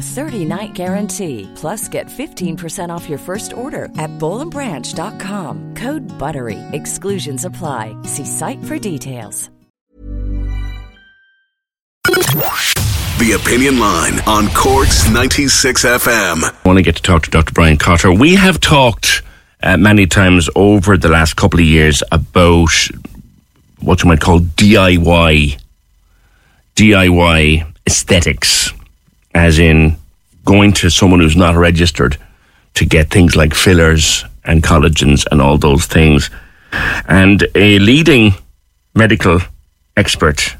30-night 0.00 0.72
guarantee. 0.72 1.48
Plus, 1.54 1.86
get 1.88 2.06
15% 2.06 2.88
off 2.88 3.08
your 3.08 3.18
first 3.18 3.52
order 3.52 3.84
at 3.98 4.10
bowlandbranch.com. 4.18 5.74
Code 5.74 6.02
BUTTERY. 6.18 6.58
Exclusions 6.72 7.44
apply. 7.44 7.94
See 8.04 8.24
site 8.24 8.64
for 8.64 8.78
details. 8.78 9.50
The 13.20 13.32
Opinion 13.32 13.78
Line 13.78 14.18
on 14.26 14.48
Cork's 14.54 15.10
96 15.10 15.84
FM. 15.84 16.42
I 16.42 16.52
want 16.64 16.78
to 16.78 16.82
get 16.82 16.96
to 16.96 17.02
talk 17.02 17.24
to 17.24 17.30
Dr. 17.30 17.52
Brian 17.52 17.76
Cotter. 17.76 18.10
We 18.10 18.34
have 18.34 18.60
talked 18.60 19.22
uh, 19.62 19.76
many 19.76 20.06
times 20.06 20.48
over 20.56 20.96
the 20.96 21.08
last 21.10 21.36
couple 21.36 21.60
of 21.60 21.66
years 21.66 22.02
about 22.10 22.70
what 23.80 24.02
you 24.02 24.08
might 24.08 24.20
call 24.20 24.40
DIY, 24.40 25.60
DIY 26.76 27.74
aesthetics, 27.86 28.72
as 29.34 29.58
in 29.58 29.96
going 30.44 30.72
to 30.72 30.90
someone 30.90 31.20
who's 31.20 31.36
not 31.36 31.54
registered 31.56 32.16
to 32.74 32.84
get 32.84 33.10
things 33.10 33.36
like 33.36 33.54
fillers 33.54 34.24
and 34.44 34.62
collagens 34.62 35.26
and 35.30 35.40
all 35.40 35.58
those 35.58 35.86
things. 35.86 36.30
And 37.06 37.46
a 37.54 37.78
leading 37.78 38.34
medical 38.94 39.40
expert, 39.96 40.56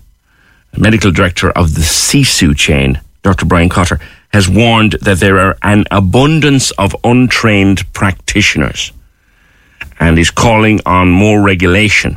medical 0.77 1.11
director 1.11 1.51
of 1.51 1.75
the 1.75 1.81
Sisu 1.81 2.57
chain, 2.57 3.01
Dr. 3.23 3.47
Brian 3.47 3.69
Cotter, 3.69 4.01
has 4.33 4.49
warned 4.49 4.93
that 5.03 5.19
there 5.19 5.39
are 5.39 5.57
an 5.63 5.85
abundance 5.91 6.71
of 6.73 6.95
untrained 7.05 7.93
practitioners 7.93 8.93
and 9.99 10.19
is 10.19 10.31
calling 10.31 10.81
on 10.87 11.11
more 11.11 11.43
regulation 11.43 12.17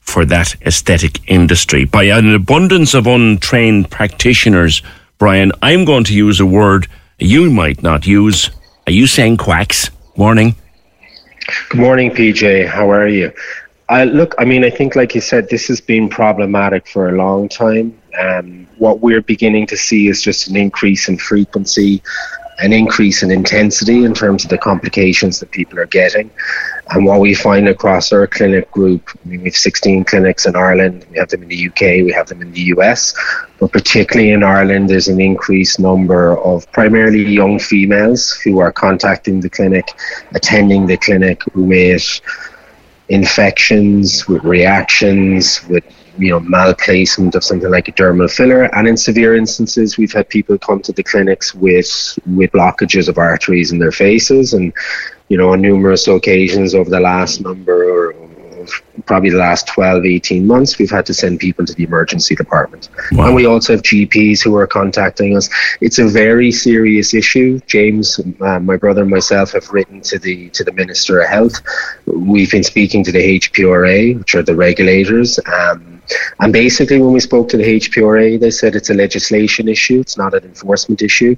for 0.00 0.24
that 0.26 0.54
aesthetic 0.62 1.28
industry. 1.28 1.84
By 1.84 2.04
an 2.04 2.34
abundance 2.34 2.94
of 2.94 3.06
untrained 3.06 3.90
practitioners, 3.90 4.82
Brian, 5.24 5.52
I'm 5.62 5.86
going 5.86 6.04
to 6.04 6.14
use 6.14 6.38
a 6.38 6.44
word 6.44 6.86
you 7.18 7.50
might 7.50 7.82
not 7.82 8.06
use. 8.06 8.50
Are 8.86 8.92
you 8.92 9.06
saying 9.06 9.38
quacks? 9.38 9.88
Morning. 10.18 10.54
Good 11.70 11.80
morning, 11.80 12.10
PJ. 12.10 12.68
How 12.68 12.90
are 12.90 13.08
you? 13.08 13.32
I 13.88 14.04
look, 14.04 14.34
I 14.36 14.44
mean, 14.44 14.64
I 14.64 14.68
think, 14.68 14.96
like 14.96 15.14
you 15.14 15.22
said, 15.22 15.48
this 15.48 15.66
has 15.68 15.80
been 15.80 16.10
problematic 16.10 16.86
for 16.86 17.08
a 17.08 17.12
long 17.12 17.48
time. 17.48 17.98
Um, 18.20 18.66
what 18.76 19.00
we're 19.00 19.22
beginning 19.22 19.66
to 19.68 19.78
see 19.78 20.08
is 20.08 20.20
just 20.20 20.48
an 20.48 20.56
increase 20.56 21.08
in 21.08 21.16
frequency, 21.16 22.02
an 22.58 22.72
increase 22.72 23.22
in 23.22 23.30
intensity 23.30 24.04
in 24.04 24.14
terms 24.14 24.44
of 24.44 24.50
the 24.50 24.58
complications 24.58 25.40
that 25.40 25.50
people 25.50 25.78
are 25.78 25.86
getting. 25.86 26.30
And 26.90 27.04
what 27.04 27.20
we 27.20 27.34
find 27.34 27.68
across 27.68 28.12
our 28.12 28.26
clinic 28.26 28.70
group, 28.70 29.08
I 29.24 29.28
mean, 29.28 29.40
we 29.40 29.48
have 29.48 29.56
16 29.56 30.04
clinics 30.04 30.46
in 30.46 30.54
Ireland, 30.54 31.06
we 31.10 31.18
have 31.18 31.30
them 31.30 31.42
in 31.42 31.48
the 31.48 31.68
UK, 31.68 32.04
we 32.04 32.12
have 32.12 32.28
them 32.28 32.42
in 32.42 32.52
the 32.52 32.60
US, 32.74 33.14
but 33.58 33.72
particularly 33.72 34.32
in 34.32 34.42
Ireland, 34.42 34.88
there's 34.88 35.08
an 35.08 35.20
increased 35.20 35.80
number 35.80 36.38
of 36.38 36.70
primarily 36.72 37.24
young 37.24 37.58
females 37.58 38.32
who 38.32 38.58
are 38.58 38.72
contacting 38.72 39.40
the 39.40 39.50
clinic, 39.50 39.86
attending 40.34 40.86
the 40.86 40.96
clinic 40.98 41.42
with 41.54 42.20
infections, 43.08 44.28
with 44.28 44.44
reactions, 44.44 45.66
with 45.68 45.84
you 46.18 46.30
know 46.30 46.40
malplacement 46.40 47.34
of 47.34 47.44
something 47.44 47.70
like 47.70 47.88
a 47.88 47.92
dermal 47.92 48.30
filler. 48.30 48.64
And 48.74 48.86
in 48.88 48.96
severe 48.96 49.36
instances 49.36 49.96
we've 49.98 50.12
had 50.12 50.28
people 50.28 50.58
come 50.58 50.80
to 50.82 50.92
the 50.92 51.02
clinics 51.02 51.54
with 51.54 52.18
with 52.26 52.52
blockages 52.52 53.08
of 53.08 53.18
arteries 53.18 53.72
in 53.72 53.78
their 53.78 53.92
faces. 53.92 54.54
And 54.54 54.72
you 55.28 55.38
know 55.38 55.52
on 55.52 55.60
numerous 55.60 56.06
occasions 56.08 56.74
over 56.74 56.90
the 56.90 57.00
last 57.00 57.40
number 57.40 58.10
of 58.10 58.24
probably 59.06 59.30
the 59.30 59.36
last 59.36 59.66
12 59.68 60.06
18 60.06 60.46
months 60.46 60.78
we've 60.78 60.90
had 60.90 61.04
to 61.06 61.14
send 61.14 61.38
people 61.38 61.64
to 61.64 61.74
the 61.74 61.84
emergency 61.84 62.34
department. 62.34 62.88
Wow. 63.12 63.26
and 63.26 63.34
we 63.34 63.46
also 63.46 63.74
have 63.74 63.82
gps 63.82 64.42
who 64.42 64.56
are 64.56 64.66
contacting 64.66 65.36
us. 65.36 65.48
It's 65.80 65.98
a 65.98 66.06
very 66.06 66.50
serious 66.50 67.14
issue. 67.14 67.60
James 67.66 68.20
uh, 68.40 68.60
my 68.60 68.76
brother 68.76 69.02
and 69.02 69.10
myself 69.10 69.52
have 69.52 69.68
written 69.70 70.00
to 70.02 70.18
the 70.18 70.48
to 70.50 70.64
the 70.64 70.72
minister 70.72 71.20
of 71.20 71.28
health. 71.28 71.60
We've 72.06 72.50
been 72.50 72.64
speaking 72.64 73.04
to 73.04 73.12
the 73.12 73.38
hpra 73.40 74.18
which 74.18 74.34
are 74.34 74.42
the 74.42 74.56
regulators 74.56 75.38
um, 75.46 75.93
and 76.40 76.52
basically, 76.52 77.00
when 77.00 77.12
we 77.12 77.20
spoke 77.20 77.48
to 77.50 77.56
the 77.56 77.80
HPRA, 77.80 78.38
they 78.38 78.50
said 78.50 78.74
it's 78.74 78.90
a 78.90 78.94
legislation 78.94 79.68
issue, 79.68 80.00
it's 80.00 80.16
not 80.16 80.34
an 80.34 80.44
enforcement 80.44 81.02
issue. 81.02 81.36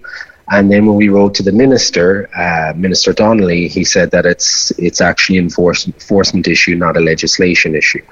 And 0.48 0.70
then 0.70 0.86
when 0.86 0.94
we 0.94 1.08
wrote 1.08 1.34
to 1.36 1.42
the 1.42 1.50
minister, 1.50 2.28
uh, 2.36 2.72
Minister 2.76 3.12
Donnelly, 3.12 3.66
he 3.66 3.82
said 3.82 4.12
that 4.12 4.24
it's 4.24 4.70
it's 4.78 5.00
actually 5.00 5.38
an 5.38 5.44
enforce, 5.44 5.86
enforcement 5.86 6.46
issue, 6.46 6.76
not 6.76 6.96
a 6.96 7.00
legislation 7.00 7.74
issue. 7.74 8.02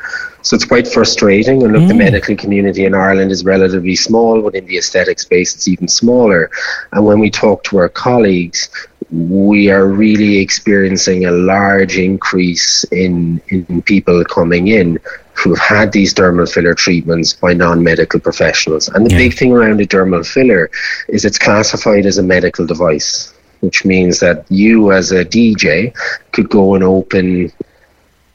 So 0.43 0.57
it's 0.57 0.65
quite 0.65 0.89
frustrating. 0.89 1.63
And 1.63 1.73
look, 1.73 1.83
mm. 1.83 1.89
the 1.89 1.95
medical 1.95 2.35
community 2.37 2.87
in 2.87 2.95
Ireland 2.95 3.31
is 3.31 3.45
relatively 3.45 3.95
small, 3.95 4.43
but 4.43 4.57
in 4.57 4.67
the 4.67 4.79
aesthetic 4.79 5.21
space, 5.21 5.55
it's 5.55 5.69
even 5.69 5.87
smaller. 5.87 6.51
And 6.93 7.07
when 7.07 7.21
we 7.21 7.31
talk 7.31 7.63
to 7.65 7.79
our 7.79 7.89
colleagues, 7.89 8.69
we 9.15 9.71
are 9.71 9.87
really 9.87 10.39
experiencing 10.39 11.27
a 11.27 11.31
large 11.31 11.99
increase 11.99 12.83
in, 12.85 13.41
in 13.49 13.81
people 13.83 14.25
coming 14.25 14.69
in 14.69 14.99
who've 15.35 15.59
had 15.59 15.93
these 15.93 16.13
dermal 16.13 16.53
filler 16.53 16.75
treatments 16.75 17.33
by 17.33 17.53
non-medical 17.53 18.19
professionals. 18.19 18.89
And 18.89 19.07
the 19.07 19.11
yeah. 19.11 19.19
big 19.19 19.35
thing 19.35 19.53
around 19.53 19.81
a 19.81 19.87
dermal 19.87 20.27
filler 20.27 20.69
is 21.09 21.25
it's 21.25 21.39
classified 21.39 22.07
as 22.07 22.19
a 22.19 22.25
medical 22.25 22.67
device, 22.67 23.33
which 23.61 23.85
means 23.85 24.19
that 24.19 24.47
you 24.51 24.91
as 24.91 25.13
a 25.13 25.25
DJ 25.25 25.95
could 26.33 26.49
go 26.49 26.75
and 26.75 26.83
open 26.83 27.53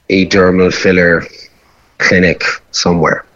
a 0.08 0.26
dermal 0.26 0.72
filler 0.72 1.26
clinic 1.98 2.42
somewhere. 2.70 3.26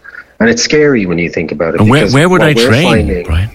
And 0.40 0.48
it's 0.48 0.62
scary 0.62 1.04
when 1.04 1.18
you 1.18 1.28
think 1.28 1.52
about 1.52 1.74
it. 1.74 1.80
And 1.80 1.90
where, 1.90 2.10
where 2.10 2.28
would 2.28 2.40
I 2.40 2.54
train, 2.54 2.84
finding, 2.84 3.26
Brian? 3.26 3.50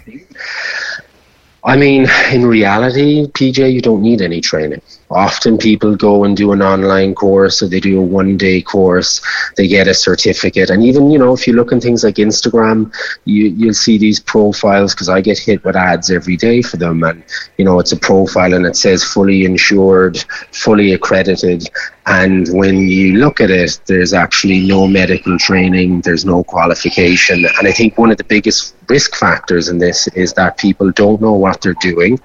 I 1.63 1.75
mean, 1.77 2.07
in 2.31 2.45
reality, 2.45 3.27
PJ, 3.27 3.71
you 3.73 3.81
don't 3.81 4.01
need 4.01 4.21
any 4.21 4.41
training. 4.41 4.81
Often 5.11 5.57
people 5.57 5.95
go 5.95 6.23
and 6.23 6.37
do 6.37 6.51
an 6.51 6.61
online 6.61 7.15
course 7.15 7.63
or 7.63 7.67
they 7.67 7.79
do 7.79 7.99
a 7.99 8.03
one 8.03 8.37
day 8.37 8.61
course, 8.61 9.21
they 9.57 9.67
get 9.67 9.87
a 9.87 9.93
certificate. 9.93 10.69
And 10.69 10.83
even, 10.83 11.09
you 11.09 11.17
know, 11.17 11.33
if 11.33 11.47
you 11.47 11.53
look 11.53 11.71
in 11.71 11.81
things 11.81 12.03
like 12.03 12.15
Instagram, 12.15 12.93
you, 13.25 13.45
you'll 13.45 13.73
see 13.73 13.97
these 13.97 14.19
profiles 14.19 14.93
because 14.93 15.09
I 15.09 15.21
get 15.21 15.39
hit 15.39 15.63
with 15.63 15.75
ads 15.75 16.11
every 16.11 16.37
day 16.37 16.61
for 16.61 16.77
them. 16.77 17.03
And, 17.03 17.23
you 17.57 17.65
know, 17.65 17.79
it's 17.79 17.91
a 17.91 17.97
profile 17.97 18.53
and 18.53 18.65
it 18.65 18.75
says 18.75 19.03
fully 19.03 19.45
insured, 19.45 20.23
fully 20.51 20.93
accredited. 20.93 21.67
And 22.05 22.47
when 22.49 22.77
you 22.77 23.17
look 23.17 23.41
at 23.41 23.49
it, 23.49 23.79
there's 23.87 24.13
actually 24.13 24.67
no 24.67 24.87
medical 24.87 25.37
training, 25.39 26.01
there's 26.01 26.25
no 26.25 26.43
qualification. 26.43 27.45
And 27.57 27.67
I 27.67 27.71
think 27.71 27.97
one 27.97 28.11
of 28.11 28.17
the 28.17 28.23
biggest 28.23 28.75
risk 28.87 29.15
factors 29.15 29.69
in 29.69 29.79
this 29.79 30.07
is 30.09 30.33
that 30.33 30.57
people 30.57 30.91
don't 30.91 31.21
know 31.21 31.33
what 31.33 31.61
they're 31.61 31.75
doing 31.81 32.19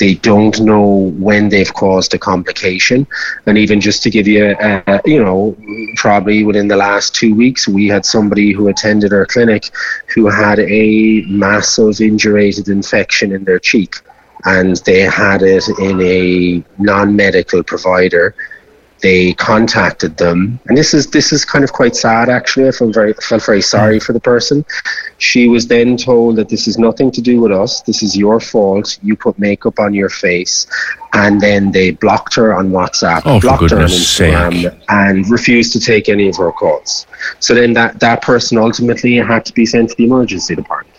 they 0.00 0.14
don't 0.14 0.58
know 0.60 1.12
when 1.18 1.50
they've 1.50 1.72
caused 1.74 2.14
a 2.14 2.18
complication. 2.18 3.06
And 3.46 3.58
even 3.58 3.80
just 3.80 4.02
to 4.02 4.10
give 4.10 4.26
you, 4.26 4.56
a, 4.58 5.00
you 5.04 5.22
know, 5.22 5.56
probably 5.96 6.42
within 6.42 6.68
the 6.68 6.76
last 6.76 7.14
two 7.14 7.34
weeks, 7.34 7.68
we 7.68 7.86
had 7.86 8.04
somebody 8.06 8.52
who 8.52 8.68
attended 8.68 9.12
our 9.12 9.26
clinic 9.26 9.70
who 10.14 10.26
had 10.26 10.58
a 10.58 11.22
massive 11.28 11.96
indurated 12.00 12.68
infection 12.68 13.30
in 13.32 13.44
their 13.44 13.58
cheek. 13.58 13.94
And 14.46 14.76
they 14.78 15.00
had 15.02 15.42
it 15.42 15.68
in 15.78 16.00
a 16.00 16.64
non 16.78 17.14
medical 17.14 17.62
provider 17.62 18.34
they 19.02 19.32
contacted 19.34 20.16
them, 20.18 20.60
and 20.66 20.76
this 20.76 20.92
is 20.94 21.06
this 21.10 21.32
is 21.32 21.44
kind 21.44 21.64
of 21.64 21.72
quite 21.72 21.96
sad 21.96 22.28
actually. 22.28 22.68
I 22.68 22.72
felt 22.72 22.92
very 22.94 23.12
felt 23.14 23.44
very 23.44 23.62
sorry 23.62 23.98
for 24.00 24.12
the 24.12 24.20
person. 24.20 24.64
She 25.18 25.48
was 25.48 25.66
then 25.66 25.96
told 25.96 26.36
that 26.36 26.48
this 26.48 26.68
is 26.68 26.78
nothing 26.78 27.10
to 27.12 27.20
do 27.22 27.40
with 27.40 27.52
us. 27.52 27.80
This 27.82 28.02
is 28.02 28.16
your 28.16 28.40
fault. 28.40 28.98
You 29.02 29.16
put 29.16 29.38
makeup 29.38 29.78
on 29.78 29.94
your 29.94 30.10
face, 30.10 30.66
and 31.14 31.40
then 31.40 31.72
they 31.72 31.92
blocked 31.92 32.34
her 32.36 32.54
on 32.54 32.70
WhatsApp, 32.70 33.22
Oh, 33.24 33.40
blocked 33.40 33.70
her 33.70 33.78
on 33.80 33.86
Instagram, 33.88 34.62
sake. 34.62 34.80
and 34.88 35.28
refused 35.30 35.72
to 35.72 35.80
take 35.80 36.08
any 36.08 36.28
of 36.28 36.36
her 36.36 36.52
calls. 36.52 37.06
So 37.38 37.54
then 37.54 37.72
that 37.74 38.00
that 38.00 38.22
person 38.22 38.58
ultimately 38.58 39.16
had 39.16 39.44
to 39.46 39.52
be 39.54 39.64
sent 39.66 39.90
to 39.90 39.96
the 39.96 40.04
emergency 40.04 40.54
department. 40.54 40.96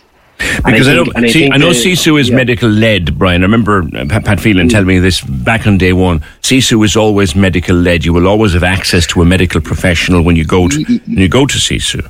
Because 0.64 0.88
I, 0.88 0.94
think- 0.94 1.06
know, 1.06 1.12
and 1.16 1.26
see, 1.30 1.32
think 1.40 1.54
I 1.54 1.56
know 1.56 1.72
the- 1.72 1.74
Sisu 1.74 2.20
is 2.20 2.28
yeah. 2.28 2.36
medical 2.36 2.68
led, 2.68 3.18
Brian. 3.18 3.42
I 3.42 3.44
remember 3.46 3.82
uh, 3.96 4.06
Pat, 4.08 4.40
Phelan 4.40 4.68
telling 4.68 4.86
me 4.86 4.98
this 4.98 5.20
back 5.20 5.66
on 5.66 5.78
day 5.78 5.92
one. 5.92 6.20
Sisu 6.42 6.84
is 6.84 6.96
always 6.96 7.34
medical 7.34 7.76
led. 7.76 8.04
You 8.04 8.12
will 8.12 8.26
always 8.28 8.52
have 8.54 8.62
access 8.64 9.06
to 9.08 9.22
a 9.22 9.24
medical 9.24 9.60
professional 9.60 10.22
when 10.22 10.36
you 10.36 10.44
go 10.44 10.68
to 10.68 10.84
when 10.84 11.18
you 11.18 11.28
go 11.28 11.46
to 11.46 11.58
Sisu. 11.58 12.00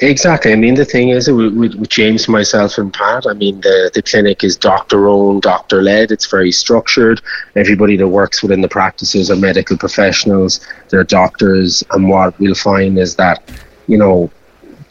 Exactly. 0.00 0.52
I 0.52 0.56
mean, 0.56 0.74
the 0.74 0.84
thing 0.84 1.10
is, 1.10 1.30
with, 1.30 1.54
with 1.56 1.74
with 1.76 1.88
James, 1.88 2.28
myself, 2.28 2.76
and 2.76 2.92
Pat, 2.92 3.24
I 3.24 3.34
mean, 3.34 3.60
the, 3.60 3.88
the 3.94 4.02
clinic 4.02 4.42
is 4.42 4.56
doctor 4.56 5.08
owned, 5.08 5.42
doctor 5.42 5.80
led. 5.80 6.10
It's 6.10 6.26
very 6.26 6.50
structured. 6.50 7.20
Everybody 7.54 7.96
that 7.98 8.08
works 8.08 8.42
within 8.42 8.62
the 8.62 8.68
practices 8.68 9.30
are 9.30 9.36
medical 9.36 9.76
professionals, 9.78 10.58
they're 10.88 11.04
doctors. 11.04 11.84
And 11.92 12.08
what 12.08 12.36
we'll 12.40 12.56
find 12.56 12.98
is 12.98 13.14
that, 13.14 13.48
you 13.86 13.96
know, 13.96 14.28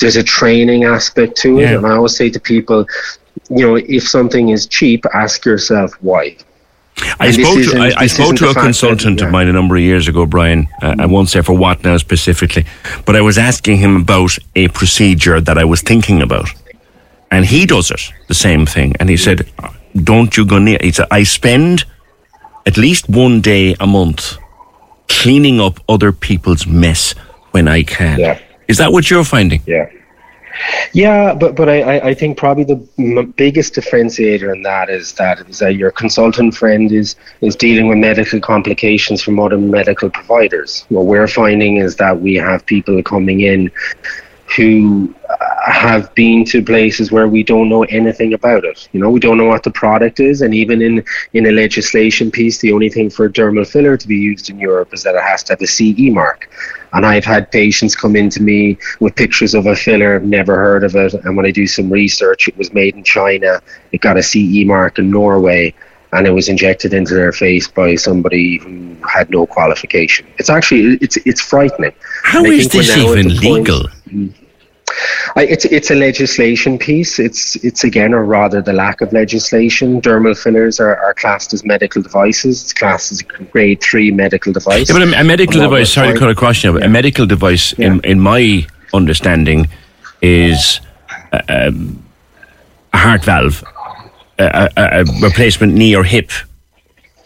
there's 0.01 0.17
a 0.17 0.23
training 0.23 0.83
aspect 0.83 1.37
to 1.37 1.59
it. 1.59 1.61
Yeah. 1.63 1.77
And 1.77 1.85
I 1.87 1.91
always 1.95 2.15
say 2.15 2.29
to 2.29 2.39
people, 2.39 2.85
you 3.49 3.65
know, 3.65 3.75
if 3.77 4.03
something 4.07 4.49
is 4.49 4.65
cheap, 4.67 5.05
ask 5.13 5.45
yourself 5.45 5.93
why. 6.01 6.35
I 7.19 7.27
And 7.27 7.35
spoke 7.35 7.63
to 7.71 7.79
I, 7.79 7.93
I 8.03 8.07
spoke 8.07 8.35
to 8.35 8.45
a 8.45 8.47
fact 8.47 8.55
that- 8.55 8.63
consultant 8.63 9.21
of 9.21 9.31
mine 9.31 9.47
a 9.47 9.53
number 9.53 9.75
of 9.75 9.81
years 9.81 10.07
ago, 10.07 10.25
Brian. 10.25 10.67
Uh, 10.81 10.95
I 10.99 11.05
won't 11.05 11.29
say 11.29 11.41
for 11.41 11.53
what 11.53 11.83
now 11.83 11.97
specifically, 11.97 12.65
but 13.05 13.15
I 13.15 13.21
was 13.21 13.37
asking 13.37 13.77
him 13.77 13.95
about 13.95 14.37
a 14.55 14.67
procedure 14.69 15.39
that 15.41 15.57
I 15.57 15.63
was 15.63 15.81
thinking 15.81 16.21
about, 16.21 16.49
and 17.31 17.45
he 17.45 17.65
does 17.65 17.89
it 17.91 18.01
the 18.27 18.33
same 18.35 18.65
thing. 18.65 18.93
And 18.99 19.09
he 19.09 19.17
said, 19.17 19.49
"Don't 19.95 20.35
you 20.37 20.45
go 20.45 20.59
near?" 20.59 20.77
He 20.81 20.91
said, 20.91 21.07
"I 21.19 21.23
spend 21.23 21.85
at 22.65 22.75
least 22.77 23.09
one 23.09 23.41
day 23.41 23.75
a 23.79 23.87
month 23.87 24.37
cleaning 25.07 25.59
up 25.59 25.79
other 25.87 26.11
people's 26.11 26.67
mess 26.67 27.15
when 27.51 27.67
I 27.67 27.83
can." 27.83 28.19
Yeah. 28.19 28.37
Is 28.67 28.77
that 28.77 28.91
what 28.91 29.09
you're 29.09 29.23
finding? 29.23 29.61
Yeah. 29.65 29.89
Yeah, 30.93 31.33
but 31.33 31.55
but 31.55 31.69
I, 31.69 31.99
I- 32.09 32.13
think 32.13 32.37
probably 32.37 32.65
the 32.65 33.23
biggest 33.37 33.73
differentiator 33.73 34.53
in 34.53 34.61
that 34.63 34.89
is 34.89 35.13
that 35.13 35.39
is 35.49 35.59
that 35.59 35.75
your 35.75 35.91
consultant 35.91 36.55
friend 36.55 36.91
is 36.91 37.15
is 37.39 37.55
dealing 37.55 37.87
with 37.87 37.97
medical 37.97 38.39
complications 38.41 39.21
from 39.21 39.39
other 39.39 39.57
medical 39.57 40.09
providers. 40.09 40.85
What 40.89 41.05
we're 41.05 41.27
finding 41.27 41.77
is 41.77 41.95
that 41.95 42.19
we 42.19 42.35
have 42.35 42.65
people 42.65 43.01
coming 43.01 43.41
in 43.41 43.71
who 44.55 45.15
have 45.61 46.13
been 46.15 46.43
to 46.45 46.63
places 46.63 47.11
where 47.11 47.27
we 47.27 47.43
don't 47.43 47.69
know 47.69 47.83
anything 47.83 48.33
about 48.33 48.65
it. 48.65 48.89
You 48.93 48.99
know, 48.99 49.11
we 49.11 49.19
don't 49.19 49.37
know 49.37 49.45
what 49.45 49.63
the 49.63 49.71
product 49.71 50.19
is, 50.19 50.41
and 50.41 50.55
even 50.55 50.81
in 50.81 51.03
in 51.33 51.45
a 51.45 51.51
legislation 51.51 52.31
piece, 52.31 52.57
the 52.59 52.71
only 52.71 52.89
thing 52.89 53.09
for 53.09 53.29
dermal 53.29 53.67
filler 53.67 53.95
to 53.95 54.07
be 54.07 54.15
used 54.15 54.49
in 54.49 54.59
Europe 54.59 54.93
is 54.93 55.03
that 55.03 55.15
it 55.15 55.21
has 55.21 55.43
to 55.43 55.53
have 55.53 55.61
a 55.61 55.67
CE 55.67 56.09
mark. 56.11 56.49
And 56.93 57.05
I've 57.05 57.25
had 57.25 57.51
patients 57.51 57.95
come 57.95 58.15
into 58.15 58.41
me 58.41 58.77
with 58.99 59.15
pictures 59.15 59.53
of 59.53 59.65
a 59.67 59.75
filler, 59.75 60.19
never 60.19 60.55
heard 60.55 60.83
of 60.83 60.95
it, 60.95 61.13
and 61.13 61.37
when 61.37 61.45
I 61.45 61.51
do 61.51 61.67
some 61.67 61.91
research, 61.91 62.47
it 62.47 62.57
was 62.57 62.73
made 62.73 62.95
in 62.95 63.03
China. 63.03 63.61
It 63.91 64.01
got 64.01 64.17
a 64.17 64.23
CE 64.23 64.65
mark 64.65 64.97
in 64.97 65.11
Norway. 65.11 65.73
And 66.13 66.27
it 66.27 66.31
was 66.31 66.49
injected 66.49 66.93
into 66.93 67.13
their 67.13 67.31
face 67.31 67.69
by 67.69 67.95
somebody 67.95 68.57
who 68.57 68.97
had 69.07 69.29
no 69.29 69.45
qualification. 69.45 70.27
It's 70.39 70.49
actually 70.49 70.97
it's 70.99 71.15
it's 71.15 71.39
frightening. 71.39 71.93
How 72.23 72.43
is 72.43 72.67
this 72.67 72.97
even 72.97 73.29
the 73.29 73.35
point- 73.35 73.69
legal? 73.69 73.83
Mm. 74.09 74.33
I, 75.35 75.43
it's 75.45 75.65
it's 75.65 75.91
a 75.91 75.95
legislation 75.95 76.77
piece. 76.77 77.19
It's 77.19 77.55
it's 77.57 77.83
again, 77.83 78.13
or 78.13 78.23
rather, 78.23 78.61
the 78.61 78.73
lack 78.73 79.01
of 79.01 79.11
legislation. 79.13 80.01
Dermal 80.01 80.37
fillers 80.37 80.79
are, 80.79 80.97
are 80.97 81.13
classed 81.13 81.53
as 81.53 81.63
medical 81.63 82.01
devices. 82.01 82.61
It's 82.63 82.73
classed 82.73 83.11
as 83.11 83.21
a 83.21 83.43
grade 83.45 83.81
three 83.81 84.11
medical 84.11 84.53
device. 84.53 84.89
Yeah, 84.89 84.99
but 84.99 85.07
a, 85.07 85.21
a 85.21 85.23
medical 85.23 85.61
device, 85.61 85.91
sorry 85.93 86.13
to 86.13 86.19
cut 86.19 86.29
across 86.29 86.63
you, 86.63 86.73
but 86.73 86.83
a 86.83 86.89
medical 86.89 87.25
device, 87.25 87.73
in, 87.73 87.99
in 88.01 88.19
my 88.19 88.65
understanding, 88.93 89.67
is 90.21 90.79
uh, 91.31 91.41
um, 91.49 92.03
a 92.93 92.97
heart 92.97 93.23
valve, 93.23 93.63
a, 94.37 94.69
a, 94.77 95.01
a 95.01 95.03
replacement 95.21 95.73
knee 95.73 95.95
or 95.95 96.03
hip, 96.03 96.31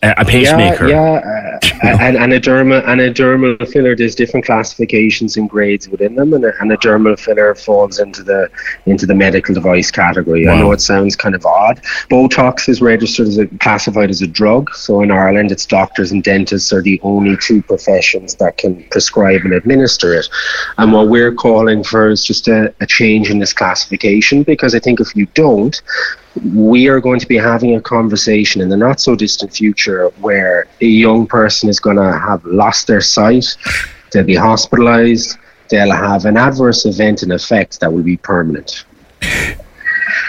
a, 0.06 0.22
a 0.22 0.26
pacemaker. 0.26 0.88
Yeah, 0.88 1.22
yeah, 1.24 1.60
uh, 1.84 1.98
and, 2.02 2.18
and 2.18 2.34
a 2.34 2.40
dermal 2.40 2.88
and 2.88 3.02
a 3.02 3.14
dermal 3.14 3.68
filler. 3.72 3.96
There's 3.96 4.16
different 4.16 4.46
classifications 4.46 5.38
and 5.38 5.50
grades 5.50 5.90
within 5.90 6.16
them, 6.16 6.34
and 6.34 6.46
a, 6.46 6.52
and 6.60 6.72
a 6.72 6.78
dermal 6.78 7.20
filler 7.20 7.56
falls 7.56 8.00
into 8.00 8.24
the 8.24 8.50
into 8.86 9.06
the 9.06 9.16
medical 9.16 9.54
device 9.56 9.92
category. 9.92 10.48
I 10.48 10.60
know 10.60 10.72
it 10.72 10.82
sounds 10.82 11.16
kind 11.16 11.36
of 11.36 11.46
odd. 11.46 11.82
Botox 12.10 12.70
is 12.70 12.82
registered 12.82 13.28
as 13.28 13.38
a, 13.38 13.48
classified 13.60 14.10
as 14.10 14.22
a 14.22 14.28
drug. 14.28 14.74
So 14.76 15.02
in 15.02 15.12
Ireland, 15.12 15.52
it's 15.52 15.66
doctors 15.66 16.12
and 16.12 16.24
dentists 16.24 16.72
are 16.72 16.82
the 16.82 17.00
only 17.04 17.38
two 17.38 17.62
professions 17.62 18.36
that 18.36 18.58
can 18.58 18.84
prescribe 18.90 19.42
and 19.42 19.54
administer 19.54 20.14
it. 20.14 20.28
And 20.78 20.92
what 20.94 21.10
we're 21.10 21.34
calling 21.34 21.84
for 21.84 22.10
is 22.10 22.24
just 22.24 22.48
a, 22.48 22.74
a 22.80 22.86
change 22.86 23.30
in 23.30 23.40
this 23.40 23.54
classification 23.54 24.44
because 24.44 24.76
I 24.76 24.80
think 24.80 25.00
if 25.00 25.16
you 25.16 25.26
don't, 25.34 25.82
we 26.44 26.88
are 26.88 27.00
going 27.00 27.20
to 27.20 27.28
be 27.28 27.38
having 27.38 27.76
a 27.76 27.82
conversation 27.82 28.62
in 28.62 28.70
the 28.70 28.78
not 28.78 29.00
so 29.00 29.16
distant 29.16 29.54
future 29.54 30.10
where 30.20 30.68
a 30.82 30.86
young 30.86 31.26
person 31.28 31.70
is 31.70 31.80
going 31.80 31.98
to 31.98 32.12
have 32.18 32.44
lost 32.46 32.88
their 32.88 33.02
sight, 33.02 33.46
they'll 34.12 34.24
be 34.24 34.36
hospitalized, 34.36 35.38
they'll 35.70 35.92
have 35.94 36.26
an 36.26 36.38
adverse 36.38 36.86
event 36.86 37.24
and 37.24 37.32
effect 37.32 37.80
that 37.80 37.92
will 37.92 38.04
be 38.04 38.18
permanent. 38.18 38.86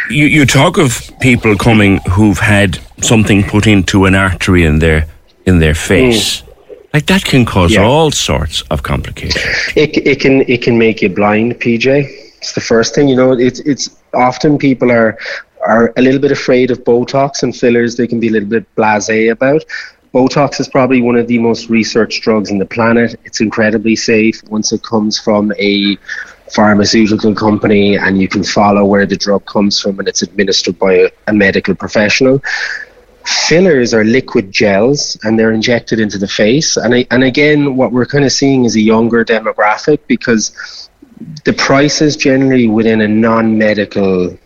You, 0.08 0.26
you 0.26 0.46
talk 0.46 0.78
of 0.78 1.10
people 1.20 1.56
coming 1.56 1.98
who've 2.10 2.38
had 2.38 2.78
something 3.02 3.42
put 3.42 3.66
into 3.66 4.04
an 4.06 4.14
artery 4.14 4.64
in 4.64 4.78
their 4.78 5.06
in 5.46 5.58
their 5.58 5.74
face. 5.74 6.42
Like 6.94 7.06
that 7.06 7.24
can 7.24 7.44
cause 7.44 7.72
Mm. 7.72 7.74
Yeah. 7.74 7.84
all 7.84 8.10
sorts 8.12 8.62
of 8.70 8.82
complications. 8.82 9.44
It, 9.76 9.96
it 10.06 10.20
can 10.20 10.42
it 10.48 10.62
can 10.62 10.78
make 10.78 11.02
you 11.02 11.08
blind, 11.08 11.54
PJ. 11.60 11.86
It's 12.38 12.52
the 12.52 12.60
first 12.60 12.94
thing 12.94 13.08
you 13.08 13.16
know. 13.16 13.32
It's 13.32 13.60
it's 13.60 13.90
often 14.14 14.56
people 14.58 14.90
are 14.92 15.18
are 15.66 15.92
a 15.96 16.02
little 16.02 16.20
bit 16.20 16.32
afraid 16.32 16.70
of 16.70 16.84
Botox 16.84 17.42
and 17.42 17.54
fillers. 17.54 17.96
They 17.96 18.06
can 18.06 18.20
be 18.20 18.28
a 18.28 18.32
little 18.32 18.48
bit 18.48 18.72
blasé 18.76 19.30
about. 19.32 19.64
Botox 20.14 20.60
is 20.60 20.68
probably 20.68 21.02
one 21.02 21.16
of 21.16 21.26
the 21.26 21.38
most 21.38 21.68
researched 21.68 22.22
drugs 22.22 22.50
on 22.50 22.58
the 22.58 22.66
planet. 22.66 23.20
It's 23.24 23.40
incredibly 23.40 23.96
safe 23.96 24.42
once 24.44 24.72
it 24.72 24.82
comes 24.82 25.18
from 25.18 25.52
a 25.58 25.98
pharmaceutical 26.54 27.34
company 27.34 27.96
and 27.96 28.20
you 28.20 28.28
can 28.28 28.44
follow 28.44 28.84
where 28.84 29.04
the 29.04 29.16
drug 29.16 29.44
comes 29.46 29.80
from 29.80 29.98
and 29.98 30.08
it's 30.08 30.22
administered 30.22 30.78
by 30.78 30.92
a, 30.92 31.10
a 31.26 31.32
medical 31.32 31.74
professional 31.74 32.40
fillers 33.26 33.92
are 33.92 34.04
liquid 34.04 34.52
gels 34.52 35.18
and 35.24 35.36
they're 35.36 35.50
injected 35.50 35.98
into 35.98 36.18
the 36.18 36.28
face 36.28 36.76
and 36.76 36.94
I, 36.94 37.06
and 37.10 37.24
again 37.24 37.74
what 37.74 37.90
we're 37.90 38.06
kind 38.06 38.24
of 38.24 38.30
seeing 38.30 38.64
is 38.64 38.76
a 38.76 38.80
younger 38.80 39.24
demographic 39.24 39.98
because 40.06 40.88
the 41.44 41.52
prices 41.52 42.16
generally 42.16 42.68
within 42.68 43.00
a 43.00 43.08
non-medical 43.08 44.38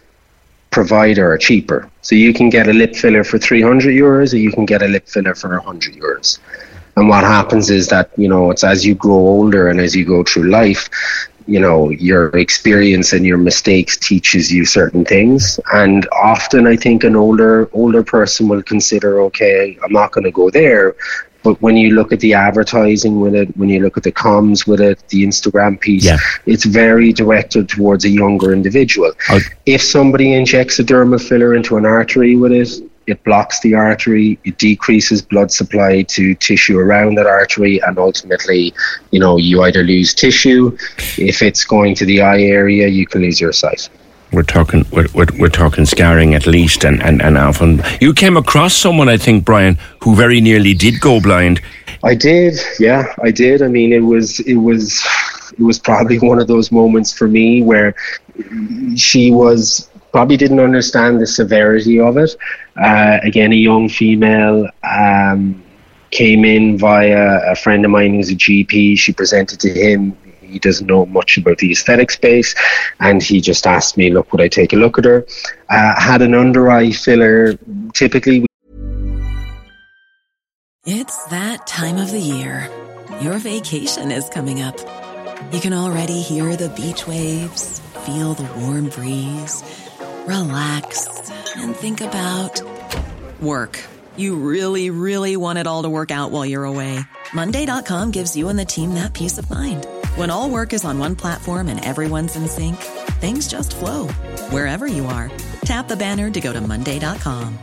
provider 0.71 1.33
are 1.33 1.39
cheaper. 1.39 1.91
So 2.01 2.15
you 2.15 2.33
can 2.33 2.49
get 2.49 2.69
a 2.69 2.73
lip 2.73 2.95
filler 2.95 3.25
for 3.25 3.39
300 3.39 3.95
euros 3.95 4.33
or 4.33 4.37
you 4.37 4.53
can 4.53 4.65
get 4.65 4.83
a 4.83 4.89
lip 4.89 5.09
filler 5.09 5.35
for 5.35 5.51
100 5.51 5.95
euros. 5.95 6.39
And 6.97 7.09
what 7.09 7.25
happens 7.25 7.71
is 7.71 7.89
that 7.89 8.11
you 8.17 8.29
know 8.29 8.51
it's 8.51 8.65
as 8.65 8.85
you 8.85 8.95
grow 8.95 9.15
older 9.15 9.69
and 9.69 9.81
as 9.81 9.95
you 9.95 10.05
go 10.05 10.23
through 10.23 10.51
life 10.51 10.89
you 11.47 11.59
know 11.59 11.91
your 11.91 12.29
experience 12.37 13.13
and 13.13 13.25
your 13.25 13.39
mistakes 13.39 13.97
teaches 13.97 14.53
you 14.53 14.65
certain 14.65 15.05
things. 15.05 15.59
And 15.73 16.07
often 16.13 16.67
i 16.67 16.77
think 16.77 17.05
an 17.05 17.17
older 17.17 17.69
older 17.73 18.03
person 18.03 18.49
will 18.49 18.63
consider 18.63 19.21
okay 19.23 19.79
i'm 19.83 19.93
not 19.93 20.13
going 20.13 20.25
to 20.25 20.31
go 20.31 20.51
there 20.51 20.95
but 21.43 21.61
when 21.63 21.77
you 21.77 21.91
look 21.95 22.13
at 22.13 22.21
the 22.21 22.35
advertising 22.35 23.21
with 23.21 23.35
it 23.35 23.49
when 23.57 23.69
you 23.69 23.81
look 23.81 23.97
at 23.97 24.03
the 24.03 24.13
comms 24.13 24.67
with 24.67 24.81
it 24.81 24.99
the 25.09 25.25
instagram 25.25 25.79
piece 25.81 26.05
Yeah. 26.05 26.19
it's 26.47 26.65
very 26.65 27.13
directed 27.13 27.69
towards 27.69 28.05
a 28.05 28.09
younger 28.11 28.53
individual 28.53 29.13
I'll- 29.29 29.41
if 29.67 29.83
somebody 29.83 30.35
injects 30.35 30.79
a 30.79 30.85
dermal 30.85 31.21
filler 31.21 31.55
into 31.55 31.77
an 31.77 31.87
artery 31.87 32.37
with 32.37 32.53
it 32.53 32.69
it 33.07 33.25
blocks 33.25 33.59
the 33.61 33.75
artery, 33.75 34.39
it 34.45 34.57
decreases 34.59 35.21
blood 35.21 35.51
supply 35.51 36.03
to 36.03 36.35
tissue 36.35 36.79
around 36.79 37.17
that 37.17 37.27
artery, 37.27 37.81
and 37.83 37.99
ultimately, 37.99 38.73
you 39.11 39.19
know, 39.19 39.37
you 39.37 39.63
either 39.63 39.83
lose 39.83 40.15
tissue. 40.15 40.77
If 41.19 41.43
it's 41.43 41.65
going 41.65 41.97
to 41.97 42.05
the 42.05 42.21
eye 42.23 42.43
area, 42.43 42.87
you 42.87 43.07
can 43.07 43.23
lose 43.23 43.41
your 43.41 43.53
sight. 43.53 43.89
We're 44.33 44.43
talking 44.43 44.85
we're, 44.93 45.09
we're, 45.15 45.27
we're 45.39 45.49
talking 45.49 45.85
scarring 45.87 46.35
at 46.35 46.47
least 46.47 46.85
and, 46.85 47.03
and, 47.03 47.21
and 47.21 47.37
often 47.37 47.83
you 48.01 48.15
came 48.15 48.37
across 48.37 48.75
someone 48.75 49.09
I 49.09 49.17
think, 49.17 49.45
Brian, 49.45 49.79
who 50.03 50.15
very 50.15 50.41
nearly 50.41 50.75
did 50.75 51.01
go 51.01 51.21
blind. 51.21 51.61
I 52.03 52.15
did, 52.15 52.59
yeah, 52.79 53.13
I 53.23 53.31
did. 53.31 53.63
I 53.63 53.69
mean, 53.69 53.93
it 53.93 54.01
was, 54.01 54.41
it 54.41 54.55
was, 54.55 55.05
it 55.53 55.63
was 55.63 55.79
probably 55.79 56.19
one 56.19 56.39
of 56.39 56.47
those 56.47 56.73
moments 56.73 57.13
for 57.13 57.29
me 57.29 57.63
where 57.63 57.95
she 58.97 59.31
was 59.31 59.91
probably 60.13 60.37
didn't 60.37 60.61
understand 60.61 61.21
the 61.21 61.27
severity 61.27 62.01
of 62.01 62.17
it. 62.17 62.37
Uh, 62.77 63.19
again, 63.23 63.53
a 63.53 63.57
young 63.57 63.89
female. 63.89 64.69
Um, 64.83 65.63
came 66.11 66.45
in 66.45 66.77
via 66.77 67.41
a 67.51 67.55
friend 67.55 67.85
of 67.85 67.91
mine 67.91 68.15
who's 68.15 68.31
a 68.31 68.35
GP. 68.35 68.99
She 68.99 69.13
presented 69.13 69.61
to 69.61 69.71
him. 69.71 70.17
He 70.51 70.59
doesn't 70.59 70.87
know 70.87 71.07
much 71.07 71.39
about 71.39 71.59
the 71.59 71.71
aesthetic 71.71 72.11
space, 72.11 72.55
and 72.99 73.23
he 73.23 73.41
just 73.41 73.67
asked 73.67 73.97
me, 73.97 74.11
"Look, 74.11 74.33
would 74.33 74.41
I 74.41 74.49
take 74.49 74.73
a 74.73 74.77
look 74.77 74.99
at 74.99 75.05
her?" 75.05 75.27
Uh, 75.69 76.01
had 76.01 76.23
an 76.23 76.35
under 76.35 76.71
eye 76.71 76.91
filler. 76.91 77.57
Typically, 77.95 78.47
it's 80.87 81.25
that 81.27 81.67
time 81.67 81.99
of 81.99 82.11
the 82.11 82.21
year. 82.21 82.69
Your 83.21 83.39
vacation 83.39 84.11
is 84.11 84.29
coming 84.31 84.63
up. 84.63 84.77
You 85.53 85.61
can 85.61 85.73
already 85.73 86.21
hear 86.21 86.57
the 86.57 86.69
beach 86.71 87.07
waves, 87.07 87.81
feel 88.07 88.35
the 88.35 88.49
warm 88.61 88.89
breeze, 88.89 89.63
relax, 90.27 91.09
and 91.57 91.75
think 91.75 92.01
about 92.01 92.63
work. 93.41 93.79
You 94.17 94.37
really, 94.37 94.91
really 94.91 95.37
want 95.37 95.59
it 95.59 95.67
all 95.67 95.83
to 95.83 95.89
work 95.89 96.11
out 96.11 96.31
while 96.31 96.47
you're 96.47 96.65
away. 96.65 97.01
Monday.com 97.33 98.11
gives 98.11 98.37
you 98.37 98.49
and 98.49 98.59
the 98.59 98.65
team 98.65 98.95
that 98.95 99.15
peace 99.15 99.39
of 99.39 99.49
mind. 99.51 99.87
When 100.21 100.29
all 100.29 100.51
work 100.51 100.75
is 100.75 100.85
on 100.85 100.99
one 100.99 101.17
platform 101.17 101.69
and 101.69 101.83
everyone's 101.83 102.37
in 102.37 102.47
sync, 102.47 102.77
things 103.23 103.49
just 103.49 103.75
flow 103.75 104.09
wherever 104.53 104.87
you 104.87 105.07
are. 105.07 105.31
Tap 105.65 105.89
the 105.89 105.97
banner 105.97 106.31
to 106.31 106.41
go 106.43 106.53
to 106.53 106.61
Monday.com. 106.61 107.59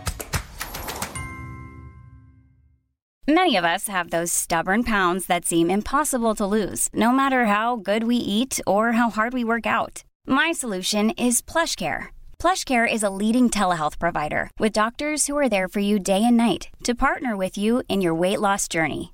Many 3.27 3.57
of 3.57 3.63
us 3.63 3.87
have 3.89 4.09
those 4.09 4.33
stubborn 4.33 4.83
pounds 4.83 5.27
that 5.27 5.45
seem 5.45 5.69
impossible 5.69 6.33
to 6.33 6.47
lose, 6.47 6.89
no 6.91 7.11
matter 7.11 7.45
how 7.45 7.75
good 7.75 8.05
we 8.05 8.15
eat 8.15 8.59
or 8.65 8.93
how 8.93 9.11
hard 9.11 9.33
we 9.33 9.43
work 9.43 9.67
out. 9.67 10.03
My 10.25 10.51
solution 10.51 11.11
is 11.11 11.41
plush 11.41 11.75
PlushCare. 11.75 12.07
PlushCare 12.39 12.91
is 12.91 13.03
a 13.03 13.11
leading 13.11 13.51
telehealth 13.51 13.99
provider 13.99 14.49
with 14.57 14.73
doctors 14.73 15.27
who 15.27 15.37
are 15.37 15.49
there 15.49 15.67
for 15.67 15.81
you 15.81 15.99
day 15.99 16.23
and 16.23 16.37
night 16.37 16.69
to 16.85 16.95
partner 16.95 17.37
with 17.37 17.55
you 17.55 17.83
in 17.87 18.01
your 18.01 18.15
weight 18.15 18.41
loss 18.41 18.67
journey. 18.67 19.13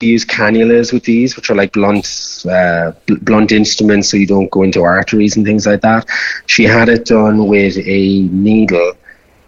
Use 0.00 0.24
cannulas 0.24 0.92
with 0.92 1.04
these, 1.04 1.36
which 1.36 1.50
are 1.50 1.54
like 1.54 1.72
blunt, 1.72 2.44
uh, 2.50 2.92
bl- 3.06 3.14
blunt 3.22 3.52
instruments, 3.52 4.10
so 4.10 4.16
you 4.16 4.26
don't 4.26 4.50
go 4.50 4.62
into 4.62 4.82
arteries 4.82 5.36
and 5.36 5.46
things 5.46 5.66
like 5.66 5.80
that. 5.82 6.06
She 6.46 6.64
had 6.64 6.88
it 6.88 7.04
done 7.06 7.46
with 7.46 7.76
a 7.78 8.22
needle 8.22 8.92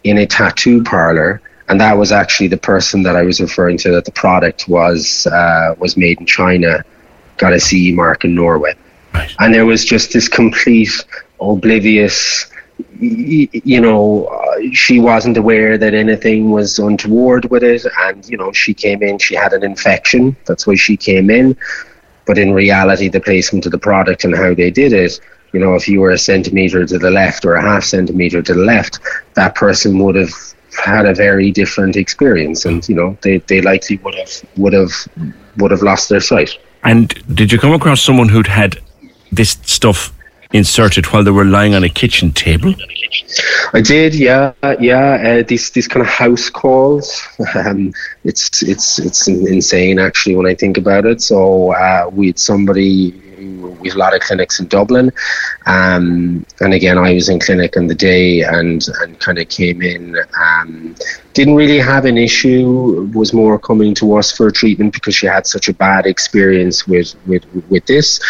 in 0.05 0.19
a 0.19 0.27
tattoo 0.27 0.85
parlor, 0.85 1.43
and 1.69 1.81
that 1.81 1.99
was 1.99 2.13
actually 2.13 2.47
the 2.49 2.57
person 2.59 3.03
that 3.03 3.17
I 3.17 3.23
was 3.23 3.41
referring 3.41 3.77
to. 3.79 3.91
That 3.91 4.05
the 4.05 4.13
product 4.13 4.69
was 4.69 5.27
uh, 5.27 5.75
was 5.79 5.97
made 5.97 6.21
in 6.21 6.27
China, 6.27 6.85
got 7.39 7.53
a 7.53 7.59
CE 7.61 7.93
mark 7.93 8.25
in 8.25 8.35
Norway, 8.35 8.75
Right. 9.13 9.35
and 9.41 9.53
there 9.53 9.67
was 9.67 9.85
just 9.85 10.13
this 10.13 10.29
complete 10.29 11.05
oblivious. 11.41 12.47
You 13.01 13.81
know, 13.81 14.27
uh, 14.27 14.61
she 14.73 15.01
wasn't 15.01 15.37
aware 15.37 15.79
that 15.79 15.95
anything 15.95 16.51
was 16.51 16.79
untoward 16.79 17.51
with 17.51 17.63
it, 17.63 17.85
and 18.01 18.29
you 18.29 18.37
know, 18.37 18.53
she 18.53 18.75
came 18.75 19.03
in. 19.03 19.19
She 19.19 19.35
had 19.35 19.53
an 19.53 19.63
infection. 19.63 20.37
That's 20.47 20.67
why 20.67 20.75
she 20.77 20.97
came 20.97 21.31
in. 21.31 21.57
But 22.27 22.39
in 22.39 22.53
reality, 22.53 23.09
the 23.09 23.21
placement 23.21 23.67
of 23.67 23.73
the 23.73 23.79
product 23.79 24.25
and 24.25 24.35
how 24.35 24.53
they 24.55 24.71
did 24.71 24.93
it, 24.93 25.21
you 25.53 25.61
know, 25.61 25.75
if 25.75 25.89
you 25.89 26.01
were 26.01 26.11
a 26.11 26.19
centimeter 26.19 26.85
to 26.85 26.99
the 26.99 27.11
left 27.11 27.45
or 27.45 27.55
a 27.55 27.63
half 27.63 27.85
centimeter 27.85 28.43
to 28.43 28.55
the 28.55 28.65
left, 28.65 28.99
that 29.35 29.55
person 29.55 29.99
would 30.01 30.17
have 30.17 30.35
had 30.77 31.07
a 31.07 31.15
very 31.15 31.51
different 31.51 31.97
experience, 31.97 32.65
and 32.65 32.89
you 32.89 32.95
know, 32.95 33.17
they, 33.23 33.39
they 33.39 33.61
likely 33.61 33.97
would 33.99 34.15
have 34.15 34.45
would 34.57 34.73
have 34.73 34.93
would 35.57 35.71
have 35.71 35.83
lost 35.83 36.09
their 36.09 36.21
sight. 36.21 36.59
And 36.83 37.09
did 37.35 37.53
you 37.53 37.59
come 37.59 37.73
across 37.73 38.03
someone 38.03 38.29
who'd 38.29 38.47
had 38.47 38.81
this 39.33 39.59
stuff 39.63 40.13
inserted 40.57 41.07
while 41.07 41.25
they 41.25 41.31
were 41.31 41.45
lying 41.45 41.75
on 41.75 41.85
a 41.85 41.89
kitchen 41.89 42.33
table? 42.33 42.75
I 43.73 43.81
did, 43.81 44.15
yeah, 44.15 44.53
yeah. 44.81 45.41
Uh, 45.41 45.43
these 45.47 45.71
these 45.71 45.89
kind 45.89 46.05
of 46.05 46.09
house 46.09 46.51
calls. 46.51 47.23
Um, 47.55 47.93
it's 48.25 48.63
it's 48.63 48.99
it's 48.99 49.29
insane 49.29 49.99
actually 49.99 50.37
when 50.37 50.47
I 50.47 50.55
think 50.55 50.77
about 50.77 51.07
it. 51.07 51.23
So 51.23 51.73
uh, 51.73 52.11
we 52.13 52.27
had 52.29 52.39
somebody. 52.39 53.13
We 53.81 53.89
have 53.89 53.97
a 53.97 53.99
lot 53.99 54.15
of 54.15 54.21
clinics 54.21 54.61
in 54.61 54.67
Dublin, 54.67 55.13
um, 55.67 56.45
and 56.61 56.75
again, 56.75 56.99
I 56.99 57.15
was 57.15 57.29
in 57.29 57.39
clinic 57.41 57.77
on 57.77 57.87
the 57.87 57.95
day 57.95 58.43
and 58.43 58.87
and 59.01 59.19
kind 59.21 59.39
of 59.39 59.49
came 59.49 59.83
in. 59.83 60.17
Um, 60.39 60.95
didn't 61.35 61.55
really 61.55 61.79
have 61.79 62.05
an 62.07 62.17
issue. 62.17 63.11
Was 63.15 63.33
more 63.33 63.59
coming 63.59 63.95
to 63.97 64.17
us 64.17 64.33
for 64.33 64.51
treatment 64.51 64.95
because 64.95 65.15
she 65.15 65.27
had 65.27 65.47
such 65.47 65.69
a 65.69 65.75
bad 65.75 66.07
experience 66.07 66.87
with 66.87 67.15
with 67.27 67.45
with 67.69 67.85
this. 67.87 68.21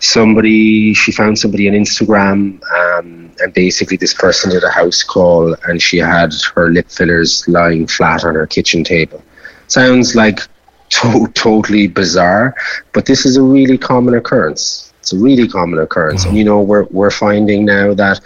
Somebody 0.00 0.94
she 0.94 1.12
found 1.12 1.38
somebody 1.38 1.68
on 1.68 1.74
Instagram, 1.74 2.62
um, 2.72 3.30
and 3.40 3.52
basically 3.54 3.96
this 3.96 4.14
person 4.14 4.50
did 4.50 4.64
a 4.64 4.70
house 4.70 5.02
call, 5.02 5.54
and 5.68 5.80
she 5.80 5.98
had 5.98 6.32
her 6.54 6.68
lip 6.70 6.88
fillers 6.90 7.46
lying 7.48 7.86
flat 7.86 8.24
on 8.24 8.34
her 8.34 8.46
kitchen 8.46 8.82
table. 8.84 9.22
Sounds 9.66 10.14
like 10.14 10.40
to- 10.94 11.28
totally 11.34 11.86
bizarre, 11.86 12.54
but 12.92 13.06
this 13.06 13.26
is 13.26 13.36
a 13.36 13.42
really 13.42 13.78
common 13.78 14.14
occurrence. 14.14 14.92
It's 15.00 15.12
a 15.12 15.18
really 15.18 15.48
common 15.48 15.78
occurrence, 15.80 16.24
and 16.24 16.30
mm-hmm. 16.30 16.38
you 16.38 16.44
know 16.44 16.60
we're 16.60 16.84
we're 16.84 17.10
finding 17.10 17.64
now 17.64 17.94
that 17.94 18.20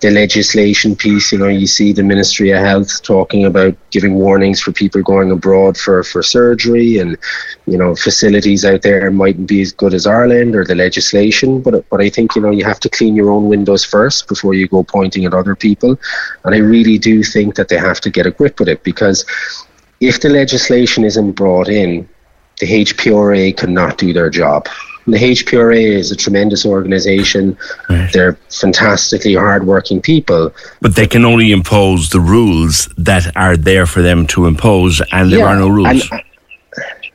the 0.00 0.10
legislation 0.10 0.96
piece, 0.96 1.30
you 1.30 1.38
know, 1.38 1.48
you 1.48 1.66
see 1.66 1.92
the 1.92 2.02
Ministry 2.02 2.50
of 2.50 2.60
Health 2.60 3.02
talking 3.02 3.44
about 3.44 3.76
giving 3.90 4.14
warnings 4.14 4.60
for 4.60 4.72
people 4.72 5.02
going 5.02 5.30
abroad 5.30 5.76
for, 5.76 6.02
for 6.02 6.22
surgery 6.22 6.98
and, 6.98 7.18
you 7.66 7.76
know, 7.76 7.94
facilities 7.94 8.64
out 8.64 8.80
there 8.80 9.10
mightn't 9.10 9.46
be 9.46 9.60
as 9.60 9.72
good 9.72 9.92
as 9.92 10.06
Ireland 10.06 10.56
or 10.56 10.64
the 10.64 10.74
legislation. 10.74 11.60
But, 11.60 11.86
but 11.90 12.00
I 12.00 12.08
think, 12.08 12.34
you 12.34 12.40
know, 12.40 12.50
you 12.50 12.64
have 12.64 12.80
to 12.80 12.88
clean 12.88 13.14
your 13.14 13.30
own 13.30 13.48
windows 13.48 13.84
first 13.84 14.26
before 14.26 14.54
you 14.54 14.68
go 14.68 14.82
pointing 14.82 15.26
at 15.26 15.34
other 15.34 15.54
people. 15.54 16.00
And 16.44 16.54
I 16.54 16.58
really 16.58 16.96
do 16.96 17.22
think 17.22 17.54
that 17.56 17.68
they 17.68 17.78
have 17.78 18.00
to 18.00 18.10
get 18.10 18.26
a 18.26 18.30
grip 18.30 18.58
with 18.58 18.68
it 18.68 18.82
because 18.82 19.26
if 20.00 20.20
the 20.20 20.28
legislation 20.28 21.04
isn't 21.04 21.32
brought 21.32 21.68
in, 21.68 22.08
the 22.58 22.66
HPRA 22.66 23.56
cannot 23.56 23.98
do 23.98 24.12
their 24.12 24.30
job. 24.30 24.66
The 25.06 25.16
HPRA 25.16 25.82
is 25.82 26.10
a 26.10 26.16
tremendous 26.16 26.66
organisation. 26.66 27.56
Right. 27.88 28.12
They're 28.12 28.34
fantastically 28.50 29.34
hardworking 29.34 30.00
people. 30.02 30.52
But 30.80 30.94
they 30.94 31.06
can 31.06 31.24
only 31.24 31.52
impose 31.52 32.10
the 32.10 32.20
rules 32.20 32.86
that 32.98 33.34
are 33.36 33.56
there 33.56 33.86
for 33.86 34.02
them 34.02 34.26
to 34.28 34.46
impose, 34.46 35.00
and 35.12 35.30
there 35.32 35.40
Yeah, 35.40 35.46
are 35.46 35.56
no 35.56 35.68
rules. 35.68 36.08
and- 36.10 36.22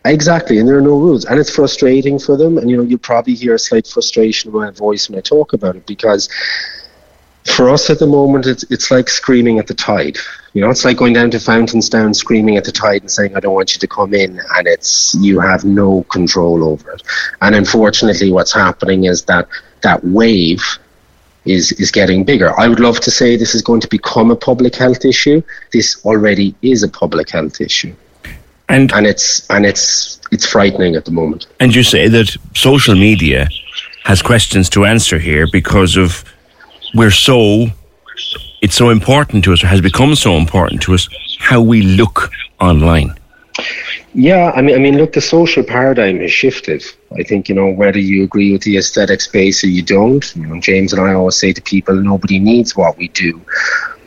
exactly, 0.03 0.57
and 0.57 0.67
there 0.67 0.77
are 0.77 0.81
no 0.81 0.97
rules, 0.97 1.25
and 1.25 1.39
it's 1.39 1.49
frustrating 1.49 2.17
for 2.19 2.35
them. 2.37 2.57
And 2.57 2.69
you 2.69 2.77
know, 2.77 2.83
you 2.83 2.97
probably 2.97 3.35
hear 3.35 3.53
a 3.55 3.59
slight 3.59 3.87
frustration 3.87 4.49
in 4.51 4.57
my 4.57 4.71
voice 4.71 5.07
when 5.09 5.17
I 5.17 5.21
talk 5.21 5.53
about 5.53 5.75
it 5.75 5.85
because 5.85 6.27
for 7.45 7.69
us 7.69 7.89
at 7.91 7.99
the 7.99 8.07
moment, 8.07 8.47
it's 8.47 8.63
it's 8.71 8.89
like 8.91 9.09
screaming 9.09 9.59
at 9.59 9.67
the 9.67 9.75
tide. 9.75 10.17
You 10.55 10.61
know, 10.61 10.69
it's 10.69 10.85
like 10.85 10.95
going 10.95 11.11
down 11.11 11.31
to 11.31 11.37
Fountainstown, 11.37 12.15
screaming 12.15 12.55
at 12.55 12.63
the 12.63 12.71
tide 12.71 13.01
and 13.01 13.11
saying, 13.11 13.35
"I 13.35 13.41
don't 13.41 13.53
want 13.53 13.73
you 13.73 13.79
to 13.79 13.87
come 13.87 14.13
in," 14.13 14.39
and 14.55 14.67
it's 14.67 15.13
you 15.19 15.41
have 15.41 15.65
no 15.65 16.03
control 16.03 16.63
over 16.63 16.91
it. 16.93 17.03
And 17.41 17.53
unfortunately, 17.53 18.31
what's 18.31 18.53
happening 18.53 19.03
is 19.03 19.23
that 19.23 19.49
that 19.81 20.01
wave 20.05 20.63
is 21.43 21.73
is 21.73 21.91
getting 21.91 22.23
bigger. 22.23 22.57
I 22.57 22.69
would 22.69 22.79
love 22.79 23.01
to 23.01 23.11
say 23.11 23.35
this 23.35 23.53
is 23.53 23.61
going 23.61 23.81
to 23.81 23.89
become 23.89 24.31
a 24.31 24.35
public 24.37 24.75
health 24.77 25.03
issue. 25.03 25.41
This 25.73 25.97
already 26.05 26.55
is 26.61 26.83
a 26.83 26.87
public 26.87 27.31
health 27.31 27.59
issue, 27.59 27.93
and 28.69 28.93
and 28.93 29.05
it's 29.05 29.45
and 29.49 29.65
it's 29.65 30.21
it's 30.31 30.45
frightening 30.45 30.95
at 30.95 31.03
the 31.03 31.11
moment. 31.11 31.47
And 31.59 31.75
you 31.75 31.83
say 31.83 32.07
that 32.07 32.33
social 32.53 32.95
media 32.95 33.49
has 34.05 34.21
questions 34.21 34.69
to 34.69 34.85
answer 34.85 35.19
here 35.19 35.47
because 35.51 35.97
of 35.97 36.23
we're 36.93 37.11
so 37.11 37.71
it's 38.61 38.75
so 38.75 38.89
important 38.89 39.43
to 39.45 39.53
us 39.53 39.63
or 39.63 39.67
has 39.67 39.81
become 39.81 40.15
so 40.15 40.35
important 40.37 40.81
to 40.83 40.93
us 40.93 41.07
how 41.39 41.61
we 41.61 41.81
look 41.81 42.31
online. 42.59 43.13
Yeah, 44.13 44.51
I 44.55 44.61
mean, 44.61 44.75
I 44.75 44.79
mean, 44.79 44.97
look, 44.97 45.11
the 45.11 45.21
social 45.21 45.63
paradigm 45.63 46.19
has 46.19 46.31
shifted. 46.31 46.83
I 47.17 47.23
think 47.23 47.49
you 47.49 47.55
know 47.55 47.69
whether 47.69 47.99
you 47.99 48.23
agree 48.23 48.51
with 48.53 48.61
the 48.61 48.77
aesthetic 48.77 49.19
space 49.19 49.63
or 49.63 49.67
you 49.67 49.81
don't. 49.81 50.35
You 50.35 50.45
know, 50.47 50.59
James 50.61 50.93
and 50.93 51.01
I 51.01 51.13
always 51.13 51.35
say 51.35 51.51
to 51.51 51.61
people, 51.61 51.95
nobody 51.95 52.39
needs 52.39 52.77
what 52.77 52.97
we 52.97 53.09
do, 53.09 53.41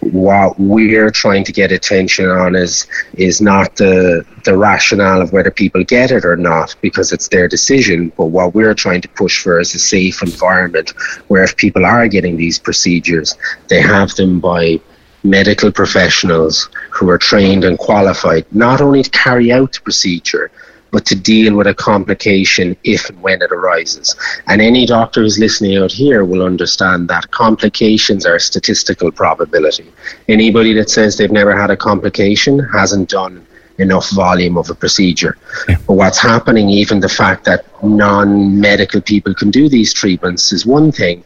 what 0.01 0.59
we're 0.59 1.11
trying 1.11 1.45
to 1.45 1.53
get 1.53 1.73
attention 1.73 2.29
on 2.29 2.55
is 2.55 2.87
is 3.15 3.41
not 3.41 3.77
the 3.77 4.25
the 4.45 4.57
rationale 4.57 5.21
of 5.21 5.33
whether 5.33 5.51
people 5.51 5.83
get 5.85 6.11
it 6.11 6.25
or 6.25 6.37
not 6.37 6.75
because 6.81 7.13
it's 7.13 7.29
their 7.29 7.49
decision. 7.49 8.13
But 8.17 8.27
what 8.27 8.55
we're 8.55 8.75
trying 8.75 9.01
to 9.03 9.09
push 9.09 9.43
for 9.43 9.61
is 9.61 9.75
a 9.75 9.79
safe 9.79 10.23
environment 10.23 10.91
where 11.29 11.43
if 11.43 11.57
people 11.57 11.85
are 11.85 12.09
getting 12.09 12.37
these 12.37 12.59
procedures 12.59 13.37
they 13.69 13.81
have 13.81 14.15
them 14.15 14.41
by 14.41 14.81
medical 15.25 15.73
professionals 15.73 16.69
who 16.91 17.11
are 17.11 17.19
trained 17.19 17.65
and 17.65 17.79
qualified 17.79 18.47
not 18.53 18.81
only 18.81 19.03
to 19.03 19.11
carry 19.11 19.53
out 19.53 19.73
the 19.73 19.81
procedure 19.81 20.51
but 20.91 21.05
to 21.07 21.15
deal 21.15 21.55
with 21.55 21.67
a 21.67 21.75
complication 21.75 22.77
if 22.85 23.09
and 23.09 23.21
when 23.23 23.43
it 23.43 23.53
arises. 23.53 24.17
And 24.47 24.61
any 24.61 24.87
doctor 24.87 25.23
who's 25.23 25.39
listening 25.39 25.77
out 25.77 25.93
here 25.93 26.25
will 26.25 26.43
understand 26.43 27.09
that 27.09 27.31
complications 27.31 28.25
are 28.27 28.37
a 28.37 28.41
statistical 28.41 29.11
probability. 29.13 29.93
Anybody 30.29 30.73
that 30.75 30.91
says 30.91 31.17
they've 31.17 31.31
never 31.31 31.59
had 31.59 31.71
a 31.71 31.77
complication 31.77 32.59
hasn't 32.61 33.11
done 33.11 33.47
enough 33.79 34.11
volume 34.11 34.57
of 34.59 34.71
a 34.71 34.75
procedure. 34.75 35.39
Yeah. 35.69 35.77
But 35.87 35.95
what's 35.95 36.19
happening, 36.19 36.69
even 36.69 37.01
the 37.01 37.09
fact 37.09 37.45
that 37.45 37.65
non 37.83 38.61
medical 38.61 39.01
people 39.01 39.35
can 39.35 39.51
do 39.51 39.69
these 39.69 39.93
treatments, 39.93 40.53
is 40.53 40.67
one 40.67 40.93
thing. 40.93 41.25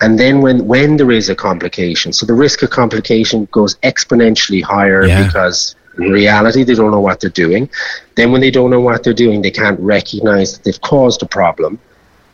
And 0.00 0.18
then 0.18 0.42
when, 0.42 0.66
when 0.66 0.96
there 0.96 1.10
is 1.10 1.28
a 1.30 1.34
complication, 1.34 2.12
so 2.12 2.26
the 2.26 2.34
risk 2.34 2.62
of 2.62 2.70
complication 2.70 3.48
goes 3.50 3.76
exponentially 3.76 4.62
higher 4.62 5.06
yeah. 5.06 5.26
because 5.26 5.74
in 5.98 6.10
reality, 6.10 6.64
they 6.64 6.74
don't 6.74 6.90
know 6.90 7.00
what 7.00 7.20
they're 7.20 7.30
doing. 7.30 7.68
Then, 8.14 8.32
when 8.32 8.40
they 8.40 8.50
don't 8.50 8.70
know 8.70 8.80
what 8.80 9.02
they're 9.02 9.12
doing, 9.14 9.42
they 9.42 9.50
can't 9.50 9.78
recognize 9.80 10.52
that 10.52 10.64
they've 10.64 10.80
caused 10.80 11.22
a 11.22 11.26
problem. 11.26 11.78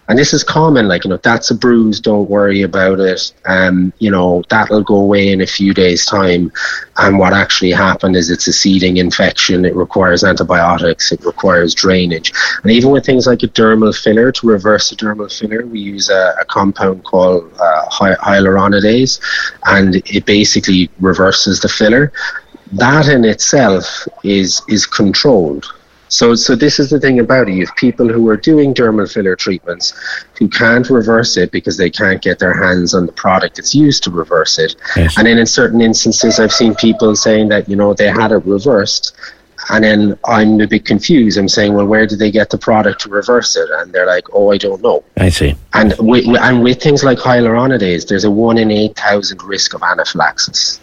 And 0.08 0.18
this 0.18 0.34
is 0.34 0.42
common, 0.42 0.88
like, 0.88 1.04
you 1.04 1.10
know, 1.10 1.16
that's 1.18 1.50
a 1.52 1.54
bruise, 1.54 2.00
don't 2.00 2.28
worry 2.28 2.62
about 2.62 2.98
it. 2.98 3.32
Um, 3.46 3.92
you 3.98 4.10
know, 4.10 4.42
that'll 4.50 4.82
go 4.82 4.96
away 4.96 5.30
in 5.30 5.40
a 5.40 5.46
few 5.46 5.72
days' 5.72 6.04
time. 6.04 6.52
And 6.96 7.18
what 7.18 7.32
actually 7.32 7.70
happened 7.70 8.16
is 8.16 8.28
it's 8.28 8.48
a 8.48 8.52
seeding 8.52 8.96
infection. 8.96 9.64
It 9.64 9.76
requires 9.76 10.24
antibiotics, 10.24 11.12
it 11.12 11.24
requires 11.24 11.72
drainage. 11.74 12.32
And 12.62 12.72
even 12.72 12.90
with 12.90 13.06
things 13.06 13.28
like 13.28 13.44
a 13.44 13.48
dermal 13.48 13.96
filler, 13.96 14.32
to 14.32 14.46
reverse 14.46 14.90
a 14.90 14.96
dermal 14.96 15.32
filler, 15.32 15.64
we 15.66 15.78
use 15.78 16.10
a, 16.10 16.34
a 16.40 16.44
compound 16.46 17.04
called 17.04 17.50
uh, 17.60 17.86
hyaluronidase, 17.88 19.20
and 19.66 19.96
it 20.04 20.26
basically 20.26 20.90
reverses 20.98 21.60
the 21.60 21.68
filler 21.68 22.12
that 22.72 23.08
in 23.08 23.24
itself 23.24 24.06
is 24.24 24.62
is 24.68 24.86
controlled. 24.86 25.72
So, 26.12 26.34
so 26.34 26.54
this 26.54 26.78
is 26.78 26.90
the 26.90 27.00
thing 27.00 27.20
about 27.20 27.48
it. 27.48 27.54
You 27.54 27.64
have 27.64 27.74
people 27.76 28.06
who 28.06 28.28
are 28.28 28.36
doing 28.36 28.74
dermal 28.74 29.10
filler 29.10 29.34
treatments 29.34 29.94
who 30.38 30.46
can't 30.46 30.88
reverse 30.90 31.38
it 31.38 31.50
because 31.50 31.78
they 31.78 31.88
can't 31.88 32.20
get 32.20 32.38
their 32.38 32.52
hands 32.52 32.92
on 32.92 33.06
the 33.06 33.12
product 33.12 33.56
that's 33.56 33.74
used 33.74 34.04
to 34.04 34.10
reverse 34.10 34.58
it. 34.58 34.76
Yes. 34.94 35.16
And 35.16 35.26
then 35.26 35.38
in 35.38 35.46
certain 35.46 35.80
instances, 35.80 36.38
I've 36.38 36.52
seen 36.52 36.74
people 36.74 37.16
saying 37.16 37.48
that, 37.48 37.66
you 37.66 37.76
know, 37.76 37.94
they 37.94 38.08
had 38.08 38.30
it 38.30 38.44
reversed. 38.44 39.16
And 39.70 39.84
then 39.84 40.18
I'm 40.26 40.60
a 40.60 40.66
bit 40.66 40.84
confused. 40.84 41.38
I'm 41.38 41.48
saying, 41.48 41.72
well, 41.72 41.86
where 41.86 42.06
did 42.06 42.18
they 42.18 42.30
get 42.30 42.50
the 42.50 42.58
product 42.58 43.00
to 43.02 43.08
reverse 43.08 43.56
it? 43.56 43.70
And 43.70 43.90
they're 43.90 44.04
like, 44.04 44.26
oh, 44.34 44.50
I 44.50 44.58
don't 44.58 44.82
know. 44.82 45.02
I 45.16 45.30
see. 45.30 45.54
And 45.72 45.94
with, 45.98 46.26
and 46.26 46.62
with 46.62 46.82
things 46.82 47.02
like 47.04 47.16
hyaluronidase, 47.16 48.06
there's 48.06 48.24
a 48.24 48.30
one 48.30 48.58
in 48.58 48.70
8,000 48.70 49.42
risk 49.44 49.72
of 49.72 49.82
anaphylaxis. 49.82 50.78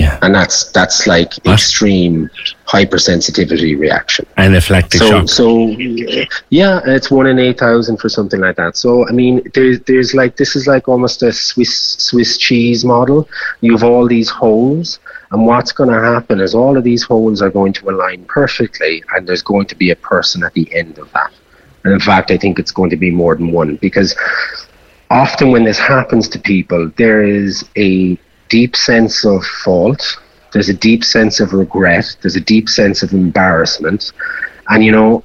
Yeah. 0.00 0.18
And 0.22 0.34
that's 0.34 0.70
that's 0.70 1.06
like 1.06 1.34
what? 1.42 1.52
extreme 1.52 2.30
hypersensitivity 2.66 3.78
reaction. 3.78 4.24
Anaphylactic 4.38 4.98
so, 4.98 5.10
shock. 5.10 5.28
So 5.28 5.66
yeah, 6.48 6.80
it's 6.86 7.10
one 7.10 7.26
in 7.26 7.38
eight 7.38 7.58
thousand 7.58 7.98
for 7.98 8.08
something 8.08 8.40
like 8.40 8.56
that. 8.56 8.78
So 8.78 9.06
I 9.06 9.12
mean, 9.12 9.42
there's 9.52 9.78
there's 9.80 10.14
like 10.14 10.36
this 10.36 10.56
is 10.56 10.66
like 10.66 10.88
almost 10.88 11.22
a 11.22 11.32
Swiss 11.32 11.96
Swiss 11.98 12.38
cheese 12.38 12.82
model. 12.82 13.28
You 13.60 13.72
have 13.72 13.84
all 13.84 14.08
these 14.08 14.30
holes, 14.30 15.00
and 15.32 15.44
what's 15.44 15.72
going 15.72 15.90
to 15.90 16.00
happen 16.00 16.40
is 16.40 16.54
all 16.54 16.78
of 16.78 16.84
these 16.84 17.02
holes 17.02 17.42
are 17.42 17.50
going 17.50 17.74
to 17.74 17.90
align 17.90 18.24
perfectly, 18.24 19.04
and 19.12 19.28
there's 19.28 19.42
going 19.42 19.66
to 19.66 19.74
be 19.74 19.90
a 19.90 19.96
person 19.96 20.42
at 20.42 20.54
the 20.54 20.66
end 20.74 20.98
of 20.98 21.12
that. 21.12 21.30
And 21.84 21.92
in 21.92 22.00
fact, 22.00 22.30
I 22.30 22.38
think 22.38 22.58
it's 22.58 22.72
going 22.72 22.90
to 22.90 22.96
be 22.96 23.10
more 23.10 23.34
than 23.34 23.52
one 23.52 23.76
because 23.76 24.14
often 25.10 25.50
when 25.50 25.64
this 25.64 25.78
happens 25.78 26.26
to 26.30 26.38
people, 26.38 26.90
there 26.96 27.22
is 27.22 27.68
a 27.76 28.18
deep 28.50 28.76
sense 28.76 29.24
of 29.24 29.44
fault. 29.46 30.18
There's 30.52 30.68
a 30.68 30.74
deep 30.74 31.04
sense 31.04 31.40
of 31.40 31.54
regret. 31.54 32.16
There's 32.20 32.36
a 32.36 32.40
deep 32.40 32.68
sense 32.68 33.02
of 33.02 33.12
embarrassment. 33.12 34.12
And, 34.68 34.84
you 34.84 34.92
know, 34.92 35.24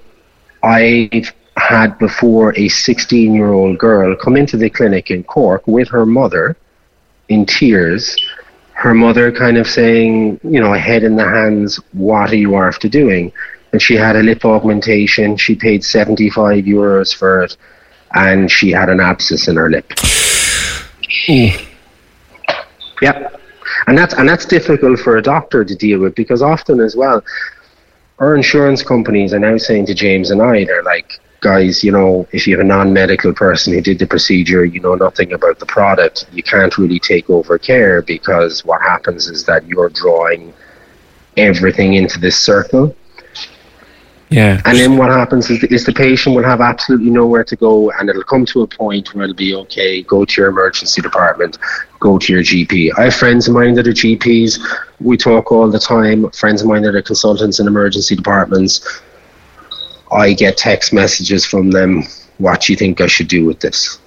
I've 0.63 1.33
had 1.57 1.97
before 1.99 2.57
a 2.57 2.69
16 2.69 3.33
year 3.33 3.51
old 3.51 3.77
girl 3.77 4.15
come 4.15 4.37
into 4.37 4.55
the 4.55 4.69
clinic 4.69 5.11
in 5.11 5.23
Cork 5.23 5.65
with 5.67 5.89
her 5.89 6.05
mother 6.05 6.55
in 7.29 7.45
tears. 7.45 8.15
Her 8.73 8.93
mother 8.93 9.31
kind 9.31 9.57
of 9.57 9.67
saying, 9.67 10.39
you 10.43 10.59
know, 10.59 10.73
head 10.73 11.03
in 11.03 11.15
the 11.15 11.27
hands, 11.27 11.79
what 11.93 12.31
are 12.31 12.35
you 12.35 12.55
after 12.55 12.87
doing? 12.87 13.31
And 13.71 13.81
she 13.81 13.95
had 13.95 14.15
a 14.15 14.21
lip 14.21 14.45
augmentation. 14.45 15.37
She 15.37 15.55
paid 15.55 15.83
75 15.83 16.65
euros 16.65 17.15
for 17.15 17.43
it. 17.43 17.57
And 18.13 18.49
she 18.51 18.71
had 18.71 18.89
an 18.89 18.99
abscess 18.99 19.47
in 19.47 19.55
her 19.55 19.69
lip. 19.69 19.91
Yeah, 23.01 23.29
and 23.87 23.97
that's 23.97 24.13
and 24.13 24.27
that's 24.27 24.45
difficult 24.45 24.99
for 24.99 25.17
a 25.17 25.21
doctor 25.21 25.63
to 25.63 25.75
deal 25.75 25.99
with 25.99 26.15
because 26.15 26.41
often 26.41 26.79
as 26.79 26.95
well, 26.95 27.23
our 28.19 28.35
insurance 28.35 28.83
companies 28.83 29.33
are 29.33 29.39
now 29.39 29.57
saying 29.57 29.87
to 29.87 29.93
James 29.93 30.31
and 30.31 30.41
I, 30.41 30.65
they're 30.65 30.83
like, 30.83 31.19
guys, 31.41 31.83
you 31.83 31.91
know, 31.91 32.27
if 32.31 32.47
you 32.47 32.57
have 32.57 32.65
a 32.65 32.67
non-medical 32.67 33.33
person 33.33 33.73
who 33.73 33.81
did 33.81 33.99
the 33.99 34.07
procedure, 34.07 34.65
you 34.65 34.79
know 34.79 34.95
nothing 34.95 35.33
about 35.33 35.59
the 35.59 35.65
product, 35.65 36.25
you 36.31 36.43
can't 36.43 36.77
really 36.77 36.99
take 36.99 37.29
over 37.29 37.57
care 37.57 38.01
because 38.01 38.63
what 38.65 38.81
happens 38.81 39.27
is 39.27 39.45
that 39.45 39.67
you're 39.67 39.89
drawing 39.89 40.53
everything 41.37 41.95
into 41.95 42.19
this 42.19 42.39
circle 42.39 42.95
yeah. 44.29 44.61
And 44.65 44.77
then 44.77 44.97
what 44.97 45.09
happens 45.09 45.49
is 45.49 45.61
the, 45.61 45.73
is 45.73 45.85
the 45.85 45.93
patient 45.93 46.35
will 46.35 46.43
have 46.43 46.61
absolutely 46.61 47.11
nowhere 47.11 47.43
to 47.43 47.55
go, 47.55 47.91
and 47.91 48.09
it'll 48.09 48.23
come 48.23 48.45
to 48.47 48.63
a 48.63 48.67
point 48.67 49.13
where 49.13 49.25
it'll 49.25 49.35
be 49.35 49.55
okay. 49.55 50.01
Go 50.01 50.25
to 50.25 50.41
your 50.41 50.49
emergency 50.49 51.01
department, 51.01 51.57
go 51.99 52.17
to 52.17 52.33
your 52.33 52.41
GP. 52.41 52.91
I 52.97 53.05
have 53.05 53.15
friends 53.15 53.47
of 53.47 53.53
mine 53.53 53.75
that 53.75 53.87
are 53.87 53.91
GPs. 53.91 54.59
We 54.99 55.17
talk 55.17 55.51
all 55.51 55.69
the 55.69 55.79
time. 55.79 56.29
Friends 56.31 56.61
of 56.61 56.67
mine 56.67 56.81
that 56.83 56.95
are 56.95 57.01
consultants 57.01 57.59
in 57.59 57.67
emergency 57.67 58.15
departments. 58.15 59.01
I 60.11 60.33
get 60.33 60.57
text 60.57 60.93
messages 60.93 61.45
from 61.45 61.69
them. 61.71 62.03
What 62.37 62.61
do 62.61 62.73
you 62.73 62.77
think 62.77 63.01
I 63.01 63.07
should 63.07 63.27
do 63.27 63.45
with 63.45 63.59
this? 63.59 63.99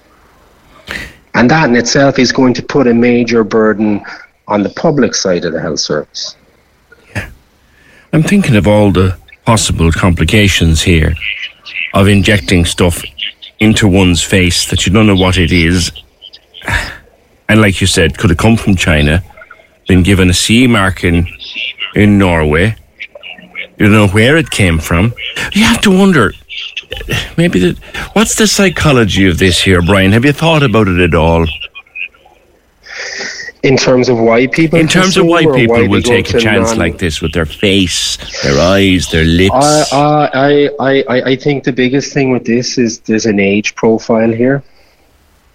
And 1.33 1.49
that 1.49 1.69
in 1.69 1.75
itself 1.75 2.19
is 2.19 2.31
going 2.31 2.53
to 2.55 2.63
put 2.63 2.87
a 2.87 2.93
major 2.93 3.43
burden 3.43 4.03
on 4.47 4.63
the 4.63 4.69
public 4.69 5.15
side 5.15 5.45
of 5.45 5.53
the 5.53 5.61
health 5.61 5.79
service. 5.79 6.35
Yeah. 7.15 7.29
I'm 8.11 8.23
thinking 8.23 8.55
of 8.55 8.67
all 8.67 8.91
the 8.91 9.17
possible 9.49 9.91
complications 9.91 10.83
here 10.83 11.15
of 11.95 12.07
injecting 12.07 12.63
stuff 12.65 13.03
into 13.59 13.87
one's 13.87 14.21
face 14.21 14.69
that 14.69 14.85
you 14.85 14.93
don't 14.93 15.07
know 15.07 15.15
what 15.15 15.39
it 15.39 15.51
is. 15.51 15.91
And 17.47 17.59
like 17.59 17.81
you 17.81 17.87
said, 17.87 18.15
could 18.19 18.29
have 18.29 18.37
come 18.37 18.57
from 18.57 18.75
China, 18.75 19.23
been 19.87 20.03
given 20.03 20.29
a 20.29 20.35
CE 20.35 20.67
mark 20.67 21.03
in, 21.03 21.25
in 21.95 22.19
Norway. 22.19 22.75
You 23.77 23.87
don't 23.87 23.91
know 23.91 24.07
where 24.09 24.37
it 24.37 24.51
came 24.51 24.77
from. 24.77 25.15
You 25.53 25.63
have 25.63 25.81
to 25.81 25.89
wonder, 25.89 26.33
maybe 27.35 27.57
the, 27.59 27.79
what's 28.13 28.35
the 28.35 28.45
psychology 28.45 29.25
of 29.27 29.39
this 29.39 29.59
here, 29.59 29.81
Brian? 29.81 30.11
Have 30.11 30.25
you 30.25 30.33
thought 30.33 30.61
about 30.61 30.87
it 30.87 30.99
at 30.99 31.15
all? 31.15 31.47
In 33.63 33.75
terms 33.75 34.07
of 34.07 34.17
why 34.17 34.47
people 34.47 34.79
in 34.79 34.87
terms 34.87 35.17
of 35.17 35.25
why 35.25 35.41
people 35.41 35.75
why 35.75 35.87
will 35.87 36.01
take 36.01 36.33
a 36.33 36.39
chance 36.39 36.69
non- 36.69 36.79
like 36.79 36.97
this 36.97 37.21
with 37.21 37.33
their 37.33 37.45
face 37.45 38.17
their 38.41 38.59
eyes 38.59 39.11
their 39.11 39.25
lips. 39.25 39.53
I, 39.91 40.69
I, 40.79 41.03
I, 41.09 41.21
I 41.31 41.35
think 41.35 41.63
the 41.63 41.73
biggest 41.73 42.13
thing 42.13 42.31
with 42.31 42.45
this 42.45 42.77
is 42.77 42.99
there's 43.01 43.25
an 43.25 43.39
age 43.39 43.75
profile 43.75 44.31
here. 44.31 44.63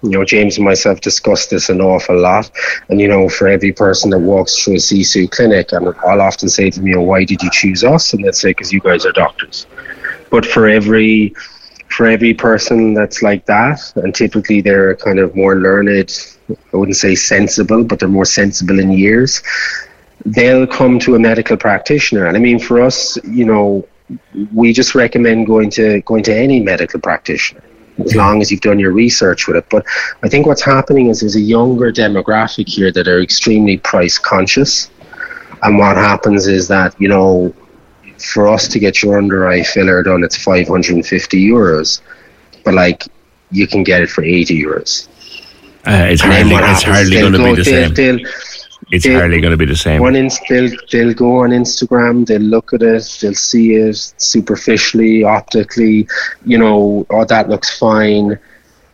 You 0.02 0.10
know 0.10 0.24
james 0.24 0.58
and 0.58 0.66
myself 0.66 1.00
discussed 1.00 1.48
this 1.50 1.70
an 1.70 1.80
awful 1.80 2.18
lot. 2.18 2.50
And 2.88 3.00
you 3.00 3.08
know 3.08 3.28
for 3.28 3.48
every 3.48 3.72
person 3.72 4.10
that 4.10 4.18
walks 4.18 4.62
through 4.62 4.74
a 4.74 4.78
sisu 4.78 5.30
clinic 5.30 5.72
and 5.72 5.88
i'll 6.06 6.20
often 6.20 6.48
say 6.48 6.68
to 6.70 6.78
them 6.78 6.86
you 6.86 6.96
know 6.96 7.02
why 7.02 7.24
did 7.24 7.42
you 7.42 7.50
choose 7.50 7.82
us? 7.84 8.12
And 8.12 8.22
they'll 8.22 8.32
say 8.32 8.50
because 8.50 8.72
you 8.72 8.80
guys 8.80 9.06
are 9.06 9.12
doctors 9.12 9.66
but 10.30 10.44
for 10.44 10.68
every 10.68 11.34
for 11.88 12.06
every 12.06 12.34
person 12.34 12.92
that's 12.92 13.22
like 13.22 13.46
that 13.46 13.80
and 13.96 14.14
typically 14.14 14.60
they're 14.60 14.96
kind 14.96 15.18
of 15.18 15.34
more 15.34 15.56
learned 15.56 16.33
I 16.50 16.76
wouldn't 16.76 16.96
say 16.96 17.14
sensible, 17.14 17.84
but 17.84 17.98
they're 17.98 18.08
more 18.08 18.24
sensible 18.24 18.78
in 18.78 18.92
years, 18.92 19.42
they'll 20.26 20.66
come 20.66 20.98
to 21.00 21.14
a 21.14 21.18
medical 21.18 21.56
practitioner. 21.56 22.26
And 22.26 22.36
I 22.36 22.40
mean, 22.40 22.58
for 22.58 22.80
us, 22.80 23.16
you 23.24 23.44
know, 23.44 23.86
we 24.52 24.72
just 24.72 24.94
recommend 24.94 25.46
going 25.46 25.70
to 25.70 26.02
going 26.02 26.22
to 26.24 26.34
any 26.34 26.60
medical 26.60 27.00
practitioner 27.00 27.62
as 28.04 28.14
long 28.14 28.40
as 28.40 28.50
you've 28.50 28.60
done 28.60 28.78
your 28.78 28.92
research 28.92 29.46
with 29.46 29.56
it. 29.56 29.66
But 29.70 29.86
I 30.22 30.28
think 30.28 30.46
what's 30.46 30.62
happening 30.62 31.08
is 31.08 31.20
there's 31.20 31.36
a 31.36 31.40
younger 31.40 31.92
demographic 31.92 32.68
here 32.68 32.90
that 32.92 33.06
are 33.06 33.20
extremely 33.20 33.78
price 33.78 34.18
conscious. 34.18 34.90
And 35.62 35.78
what 35.78 35.96
happens 35.96 36.46
is 36.46 36.68
that, 36.68 37.00
you 37.00 37.08
know, 37.08 37.54
for 38.18 38.48
us 38.48 38.68
to 38.68 38.78
get 38.78 39.02
your 39.02 39.18
under 39.18 39.48
eye 39.48 39.62
filler 39.62 40.02
done, 40.02 40.24
it's 40.24 40.36
550 40.36 41.48
euros. 41.48 42.00
But 42.64 42.74
like, 42.74 43.04
you 43.50 43.66
can 43.66 43.84
get 43.84 44.02
it 44.02 44.10
for 44.10 44.24
80 44.24 44.60
euros. 44.60 45.08
Uh, 45.86 46.06
it's 46.08 46.22
hardly, 46.22 46.54
it's 46.54 46.82
hardly 46.82 47.20
going 47.20 47.32
to 47.32 47.38
be 47.38 47.54
the 47.54 47.62
they'll, 47.62 47.94
same. 47.94 47.94
They'll, 47.94 48.18
it's 48.90 49.06
hardly 49.06 49.40
going 49.40 49.50
to 49.50 49.56
be 49.56 49.66
the 49.66 49.76
same. 49.76 50.00
One 50.00 50.14
they'll, 50.48 50.70
they'll 50.90 51.14
go 51.14 51.44
on 51.44 51.50
Instagram, 51.50 52.26
they'll 52.26 52.40
look 52.40 52.72
at 52.72 52.82
it, 52.82 53.18
they'll 53.20 53.34
see 53.34 53.74
it 53.74 53.96
superficially, 54.16 55.24
optically, 55.24 56.08
you 56.44 56.58
know, 56.58 57.06
oh, 57.10 57.24
that 57.24 57.48
looks 57.48 57.78
fine. 57.78 58.38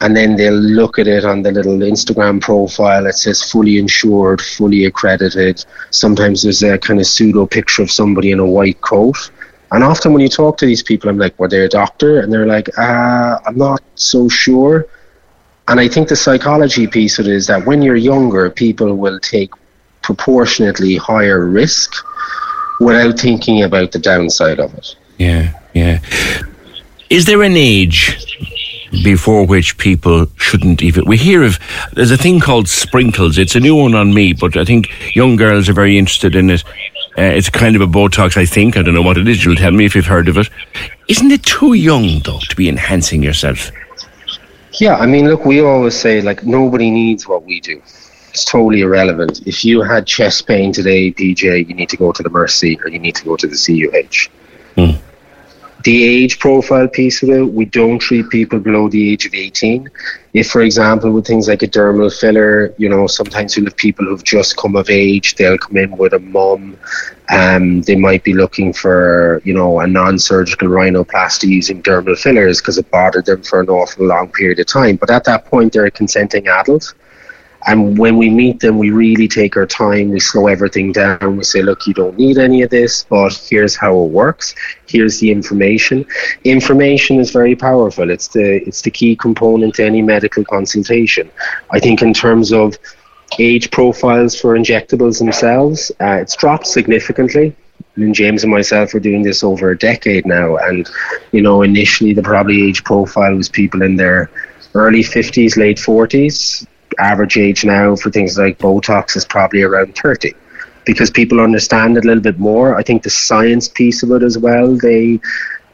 And 0.02 0.16
then 0.16 0.34
they'll 0.34 0.54
look 0.54 0.98
at 0.98 1.06
it 1.06 1.26
on 1.26 1.42
the 1.42 1.52
little 1.52 1.78
Instagram 1.78 2.40
profile. 2.40 3.06
It 3.06 3.14
says 3.14 3.42
fully 3.42 3.78
insured, 3.78 4.40
fully 4.40 4.86
accredited. 4.86 5.62
Sometimes 5.90 6.42
there's 6.42 6.62
a 6.62 6.78
kind 6.78 7.00
of 7.00 7.06
pseudo 7.06 7.46
picture 7.46 7.82
of 7.82 7.90
somebody 7.90 8.30
in 8.30 8.38
a 8.38 8.46
white 8.46 8.80
coat. 8.80 9.30
And 9.72 9.84
often 9.84 10.12
when 10.12 10.22
you 10.22 10.28
talk 10.28 10.56
to 10.58 10.66
these 10.66 10.82
people, 10.82 11.10
I'm 11.10 11.18
like, 11.18 11.38
were 11.38 11.48
they 11.48 11.64
a 11.64 11.68
doctor? 11.68 12.20
And 12.20 12.32
they're 12.32 12.46
like, 12.46 12.70
uh, 12.78 13.38
I'm 13.46 13.58
not 13.58 13.82
so 13.94 14.28
sure. 14.28 14.86
And 15.70 15.78
I 15.78 15.86
think 15.86 16.08
the 16.08 16.16
psychology 16.16 16.88
piece 16.88 17.20
of 17.20 17.28
it 17.28 17.32
is 17.32 17.46
that 17.46 17.64
when 17.64 17.80
you're 17.80 17.94
younger, 17.94 18.50
people 18.50 18.96
will 18.96 19.20
take 19.20 19.52
proportionately 20.02 20.96
higher 20.96 21.46
risk 21.46 21.94
without 22.80 23.20
thinking 23.20 23.62
about 23.62 23.92
the 23.92 24.00
downside 24.00 24.58
of 24.58 24.74
it. 24.74 24.96
Yeah, 25.18 25.56
yeah. 25.72 26.00
Is 27.08 27.26
there 27.26 27.44
an 27.44 27.56
age 27.56 28.18
before 29.04 29.46
which 29.46 29.78
people 29.78 30.26
shouldn't 30.38 30.82
even? 30.82 31.04
We 31.04 31.16
hear 31.16 31.44
of 31.44 31.60
there's 31.92 32.10
a 32.10 32.16
thing 32.16 32.40
called 32.40 32.68
sprinkles. 32.68 33.38
It's 33.38 33.54
a 33.54 33.60
new 33.60 33.76
one 33.76 33.94
on 33.94 34.12
me, 34.12 34.32
but 34.32 34.56
I 34.56 34.64
think 34.64 35.14
young 35.14 35.36
girls 35.36 35.68
are 35.68 35.72
very 35.72 35.96
interested 35.98 36.34
in 36.34 36.50
it. 36.50 36.64
Uh, 37.16 37.22
it's 37.22 37.48
kind 37.48 37.76
of 37.76 37.82
a 37.82 37.86
Botox, 37.86 38.36
I 38.36 38.44
think. 38.44 38.76
I 38.76 38.82
don't 38.82 38.94
know 38.94 39.02
what 39.02 39.18
it 39.18 39.28
is. 39.28 39.44
You'll 39.44 39.54
tell 39.54 39.70
me 39.70 39.84
if 39.84 39.94
you've 39.94 40.06
heard 40.06 40.26
of 40.26 40.36
it. 40.36 40.50
Isn't 41.06 41.30
it 41.30 41.44
too 41.44 41.74
young 41.74 42.22
though 42.24 42.40
to 42.48 42.56
be 42.56 42.68
enhancing 42.68 43.22
yourself? 43.22 43.70
Yeah, 44.78 44.96
I 44.96 45.06
mean, 45.06 45.28
look, 45.28 45.44
we 45.44 45.60
always 45.60 45.98
say 45.98 46.20
like 46.20 46.44
nobody 46.44 46.90
needs 46.90 47.26
what 47.26 47.44
we 47.44 47.60
do 47.60 47.82
it's 48.30 48.44
totally 48.44 48.82
irrelevant. 48.82 49.46
If 49.46 49.64
you 49.64 49.82
had 49.82 50.06
chest 50.06 50.46
pain 50.46 50.72
today, 50.72 51.12
PJ, 51.12 51.68
you 51.68 51.74
need 51.74 51.88
to 51.88 51.96
go 51.96 52.12
to 52.12 52.22
the 52.22 52.30
Mercy 52.30 52.78
or 52.82 52.88
you 52.88 52.98
need 52.98 53.16
to 53.16 53.24
go 53.24 53.36
to 53.36 53.46
the 53.46 53.56
CUH. 53.56 54.30
The 55.82 56.04
age 56.04 56.38
profile 56.38 56.88
piece 56.88 57.22
of 57.22 57.30
it, 57.30 57.42
we 57.42 57.64
don't 57.64 57.98
treat 57.98 58.28
people 58.28 58.58
below 58.58 58.88
the 58.88 59.12
age 59.12 59.24
of 59.24 59.34
18. 59.34 59.88
If, 60.34 60.50
for 60.50 60.60
example, 60.60 61.10
with 61.10 61.26
things 61.26 61.48
like 61.48 61.62
a 61.62 61.66
dermal 61.66 62.12
filler, 62.16 62.74
you 62.76 62.88
know, 62.88 63.06
sometimes 63.06 63.56
you'll 63.56 63.66
have 63.66 63.76
people 63.76 64.04
who've 64.04 64.22
just 64.22 64.56
come 64.58 64.76
of 64.76 64.90
age, 64.90 65.36
they'll 65.36 65.56
come 65.56 65.78
in 65.78 65.96
with 65.96 66.12
a 66.12 66.18
mum, 66.18 66.76
um, 67.30 67.80
they 67.82 67.96
might 67.96 68.24
be 68.24 68.34
looking 68.34 68.72
for, 68.72 69.40
you 69.44 69.54
know, 69.54 69.80
a 69.80 69.86
non-surgical 69.86 70.68
rhinoplasty 70.68 71.48
using 71.48 71.82
dermal 71.82 72.18
fillers 72.18 72.60
because 72.60 72.76
it 72.76 72.90
bothered 72.90 73.24
them 73.24 73.42
for 73.42 73.60
an 73.60 73.70
awful 73.70 74.06
long 74.06 74.30
period 74.32 74.58
of 74.58 74.66
time. 74.66 74.96
But 74.96 75.10
at 75.10 75.24
that 75.24 75.46
point, 75.46 75.72
they're 75.72 75.86
a 75.86 75.90
consenting 75.90 76.46
adult. 76.48 76.92
And 77.66 77.98
when 77.98 78.16
we 78.16 78.30
meet 78.30 78.60
them, 78.60 78.78
we 78.78 78.90
really 78.90 79.28
take 79.28 79.56
our 79.56 79.66
time. 79.66 80.10
We 80.10 80.20
slow 80.20 80.46
everything 80.46 80.92
down. 80.92 81.36
We 81.36 81.44
say, 81.44 81.62
look, 81.62 81.86
you 81.86 81.92
don't 81.92 82.16
need 82.16 82.38
any 82.38 82.62
of 82.62 82.70
this, 82.70 83.04
but 83.04 83.34
here's 83.34 83.76
how 83.76 84.00
it 84.02 84.10
works. 84.10 84.54
Here's 84.86 85.20
the 85.20 85.30
information. 85.30 86.06
Information 86.44 87.20
is 87.20 87.30
very 87.30 87.54
powerful. 87.54 88.10
It's 88.10 88.28
the 88.28 88.66
it's 88.66 88.82
the 88.82 88.90
key 88.90 89.14
component 89.14 89.74
to 89.74 89.84
any 89.84 90.00
medical 90.00 90.44
consultation. 90.44 91.30
I 91.70 91.80
think 91.80 92.00
in 92.02 92.14
terms 92.14 92.52
of 92.52 92.78
age 93.38 93.70
profiles 93.70 94.40
for 94.40 94.56
injectables 94.56 95.18
themselves, 95.18 95.92
uh, 96.00 96.18
it's 96.20 96.36
dropped 96.36 96.66
significantly. 96.66 97.54
And 97.96 98.14
James 98.14 98.42
and 98.44 98.52
myself 98.52 98.94
are 98.94 99.00
doing 99.00 99.22
this 99.22 99.44
over 99.44 99.70
a 99.70 99.78
decade 99.78 100.24
now, 100.24 100.56
and 100.56 100.88
you 101.32 101.42
know, 101.42 101.62
initially 101.62 102.14
the 102.14 102.22
probably 102.22 102.68
age 102.68 102.84
profile 102.84 103.34
was 103.34 103.48
people 103.48 103.82
in 103.82 103.96
their 103.96 104.30
early 104.74 105.02
50s, 105.02 105.56
late 105.56 105.76
40s 105.76 106.66
average 107.00 107.36
age 107.36 107.64
now 107.64 107.96
for 107.96 108.10
things 108.10 108.38
like 108.38 108.58
Botox 108.58 109.16
is 109.16 109.24
probably 109.24 109.62
around 109.62 109.96
30 109.96 110.34
because 110.84 111.10
people 111.10 111.40
understand 111.40 111.96
it 111.96 112.04
a 112.04 112.06
little 112.06 112.22
bit 112.22 112.38
more. 112.38 112.76
I 112.76 112.82
think 112.82 113.02
the 113.02 113.10
science 113.10 113.68
piece 113.68 114.02
of 114.02 114.10
it 114.12 114.22
as 114.22 114.38
well, 114.38 114.76
they 114.76 115.20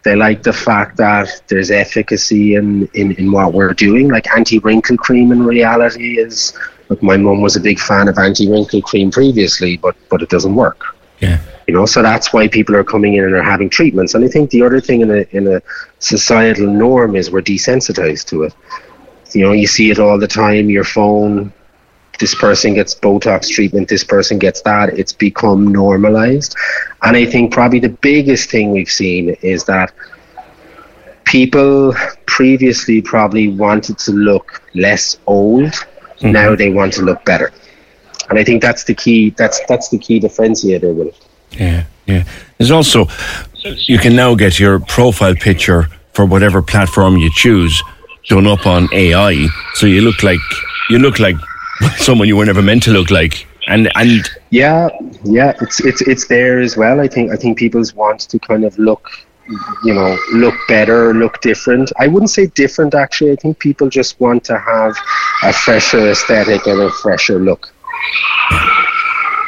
they 0.06 0.14
like 0.14 0.44
the 0.44 0.52
fact 0.52 0.96
that 0.98 1.42
there's 1.48 1.72
efficacy 1.72 2.54
in, 2.54 2.86
in, 2.94 3.10
in 3.16 3.32
what 3.32 3.52
we're 3.52 3.74
doing. 3.74 4.08
Like 4.08 4.32
anti 4.36 4.60
wrinkle 4.60 4.96
cream 4.96 5.32
in 5.32 5.42
reality 5.42 6.18
is 6.18 6.56
look 6.88 7.02
my 7.02 7.16
mum 7.16 7.40
was 7.40 7.56
a 7.56 7.60
big 7.60 7.80
fan 7.80 8.06
of 8.06 8.16
anti 8.16 8.48
wrinkle 8.48 8.82
cream 8.82 9.10
previously, 9.10 9.76
but 9.76 9.96
but 10.08 10.22
it 10.22 10.28
doesn't 10.28 10.54
work. 10.54 10.96
Yeah. 11.20 11.40
You 11.66 11.74
know, 11.74 11.86
so 11.86 12.02
that's 12.02 12.32
why 12.32 12.46
people 12.46 12.76
are 12.76 12.84
coming 12.84 13.14
in 13.14 13.24
and 13.24 13.34
are 13.34 13.42
having 13.42 13.68
treatments. 13.68 14.14
And 14.14 14.24
I 14.24 14.28
think 14.28 14.50
the 14.50 14.62
other 14.62 14.80
thing 14.80 15.00
in 15.00 15.10
a 15.10 15.26
in 15.30 15.48
a 15.48 15.60
societal 15.98 16.68
norm 16.68 17.16
is 17.16 17.30
we're 17.30 17.42
desensitized 17.42 18.26
to 18.26 18.44
it. 18.44 18.54
You 19.34 19.44
know, 19.44 19.52
you 19.52 19.66
see 19.66 19.90
it 19.90 19.98
all 19.98 20.18
the 20.18 20.28
time. 20.28 20.70
Your 20.70 20.84
phone, 20.84 21.52
this 22.18 22.34
person 22.34 22.74
gets 22.74 22.94
Botox 22.94 23.48
treatment, 23.48 23.88
this 23.88 24.04
person 24.04 24.38
gets 24.38 24.62
that. 24.62 24.98
It's 24.98 25.12
become 25.12 25.68
normalized. 25.68 26.56
And 27.02 27.16
I 27.16 27.26
think 27.26 27.52
probably 27.52 27.80
the 27.80 27.90
biggest 27.90 28.50
thing 28.50 28.72
we've 28.72 28.90
seen 28.90 29.30
is 29.42 29.64
that 29.64 29.92
people 31.24 31.94
previously 32.26 33.02
probably 33.02 33.48
wanted 33.48 33.98
to 33.98 34.12
look 34.12 34.62
less 34.74 35.18
old. 35.26 35.72
Mm-hmm. 35.72 36.32
Now 36.32 36.56
they 36.56 36.70
want 36.70 36.94
to 36.94 37.02
look 37.02 37.24
better. 37.24 37.52
And 38.28 38.38
I 38.38 38.44
think 38.44 38.62
that's 38.62 38.84
the 38.84 38.94
key 38.94 39.30
that's 39.30 39.60
that's 39.68 39.88
the 39.88 39.98
key 39.98 40.18
differentiator 40.18 40.94
with 40.94 41.08
it. 41.08 41.26
Yeah, 41.52 41.84
yeah. 42.06 42.24
There's 42.58 42.70
also 42.70 43.06
you 43.62 43.98
can 43.98 44.16
now 44.16 44.34
get 44.34 44.58
your 44.58 44.80
profile 44.80 45.34
picture 45.34 45.88
for 46.12 46.24
whatever 46.24 46.62
platform 46.62 47.16
you 47.18 47.30
choose 47.30 47.82
done 48.28 48.46
up 48.46 48.66
on 48.66 48.88
AI, 48.92 49.48
so 49.74 49.86
you 49.86 50.00
look 50.00 50.22
like 50.22 50.40
you 50.90 50.98
look 50.98 51.18
like 51.18 51.36
someone 51.96 52.28
you 52.28 52.36
were 52.36 52.46
never 52.46 52.62
meant 52.62 52.82
to 52.84 52.90
look 52.90 53.10
like. 53.10 53.46
And 53.68 53.90
and 53.96 54.28
yeah, 54.50 54.88
yeah, 55.24 55.54
it's 55.60 55.80
it's 55.80 56.00
it's 56.02 56.26
there 56.26 56.60
as 56.60 56.76
well. 56.76 57.00
I 57.00 57.08
think 57.08 57.32
I 57.32 57.36
think 57.36 57.58
people's 57.58 57.94
want 57.94 58.20
to 58.20 58.38
kind 58.38 58.64
of 58.64 58.78
look, 58.78 59.10
you 59.84 59.94
know, 59.94 60.16
look 60.32 60.54
better, 60.68 61.12
look 61.14 61.40
different. 61.40 61.92
I 61.98 62.06
wouldn't 62.06 62.30
say 62.30 62.46
different 62.46 62.94
actually. 62.94 63.32
I 63.32 63.36
think 63.36 63.58
people 63.58 63.88
just 63.88 64.20
want 64.20 64.44
to 64.44 64.58
have 64.58 64.94
a 65.42 65.52
fresher 65.52 66.10
aesthetic 66.10 66.66
and 66.66 66.80
a 66.80 66.90
fresher 66.90 67.38
look. 67.38 67.72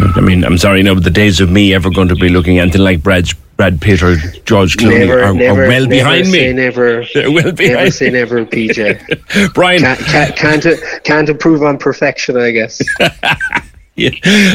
I 0.01 0.21
mean, 0.21 0.45
I'm 0.45 0.59
sorry, 0.59 0.83
no, 0.83 0.95
but 0.95 1.05
the 1.05 1.11
days 1.11 1.41
of 1.41 1.51
me 1.51 1.75
ever 1.75 1.91
going 1.91 2.09
to 2.09 2.17
be 2.17 2.29
looking 2.29 2.59
anything 2.59 2.83
like 2.83 3.03
Brad's 3.03 3.35
Brad 3.59 3.81
Pitt 3.81 4.05
or 4.05 4.15
George 4.45 4.77
Clooney 4.77 5.09
never, 5.09 5.21
are, 5.21 5.35
never, 5.35 5.65
are 5.65 5.69
well 5.69 5.89
behind 5.89 6.31
me. 6.31 6.53
Never, 6.53 7.05
They're 7.15 7.29
well 7.29 7.51
behind 7.51 7.75
never 7.75 7.91
say 7.91 8.09
never, 8.09 8.47
PJ. 8.47 9.53
Brian, 9.53 9.81
can't, 9.81 9.99
can't, 9.99 10.37
can't, 10.63 11.05
can't 11.05 11.29
improve 11.29 11.65
on 11.65 11.77
perfection, 11.77 12.37
I 12.37 12.53
guess. 12.53 12.81
yeah, 13.97 14.11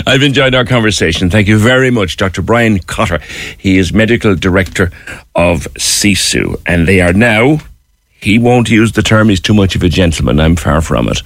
I've 0.07 0.23
enjoyed 0.23 0.55
our 0.55 0.63
conversation. 0.63 1.29
Thank 1.29 1.49
you 1.49 1.57
very 1.57 1.91
much, 1.91 2.15
Dr. 2.15 2.41
Brian 2.41 2.79
Cotter. 2.79 3.19
He 3.57 3.77
is 3.77 3.91
medical 3.91 4.35
director 4.35 4.89
of 5.35 5.67
Sisu, 5.73 6.61
and 6.65 6.87
they 6.87 7.01
are 7.01 7.13
now. 7.13 7.57
He 8.21 8.39
won't 8.39 8.69
use 8.69 8.93
the 8.93 9.03
term. 9.03 9.27
He's 9.27 9.41
too 9.41 9.53
much 9.53 9.75
of 9.75 9.83
a 9.83 9.89
gentleman. 9.89 10.39
I'm 10.39 10.55
far 10.55 10.79
from 10.79 11.09
it. 11.09 11.21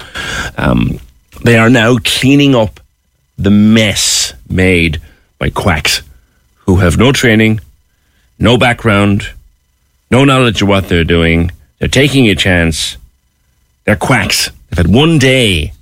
Um, 0.58 1.00
they 1.44 1.60
are 1.60 1.70
now 1.70 1.98
cleaning 2.04 2.56
up 2.56 2.80
the 3.38 3.52
mess 3.52 4.34
made 4.50 5.00
by 5.38 5.52
quacks 5.52 6.02
who 6.68 6.78
have 6.78 6.98
no 6.98 7.12
training, 7.12 7.60
no 8.39 8.58
background, 8.58 9.30
no 10.12 10.23
knowledge 10.26 10.62
of 10.62 10.67
what 10.67 10.89
they're 10.89 11.04
doing. 11.04 11.52
They're 11.80 11.88
taking 11.88 12.28
a 12.28 12.36
chance. 12.36 12.97
They're 13.86 13.95
quacks. 13.95 14.50
They've 14.69 14.86
had 14.86 14.93
one 14.93 15.17
day, 15.17 15.73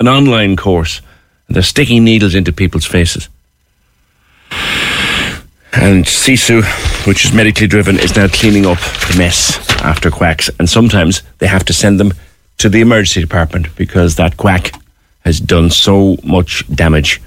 an 0.00 0.08
online 0.08 0.56
course, 0.56 1.00
and 1.46 1.54
they're 1.54 1.62
sticking 1.62 2.04
needles 2.04 2.34
into 2.34 2.52
people's 2.52 2.86
faces. 2.86 3.28
And 5.72 6.04
Sisu, 6.04 6.62
which 7.06 7.24
is 7.24 7.32
medically 7.32 7.66
driven, 7.66 7.98
is 7.98 8.16
now 8.16 8.28
cleaning 8.28 8.64
up 8.64 8.78
the 8.78 9.14
mess 9.18 9.58
after 9.82 10.10
quacks. 10.10 10.48
And 10.58 10.68
sometimes 10.68 11.22
they 11.38 11.46
have 11.46 11.64
to 11.66 11.72
send 11.72 12.00
them 12.00 12.12
to 12.58 12.68
the 12.68 12.80
emergency 12.80 13.20
department 13.20 13.74
because 13.76 14.16
that 14.16 14.36
quack 14.36 14.72
has 15.20 15.38
done 15.38 15.70
so 15.70 16.16
much 16.24 16.66
damage 16.74 17.20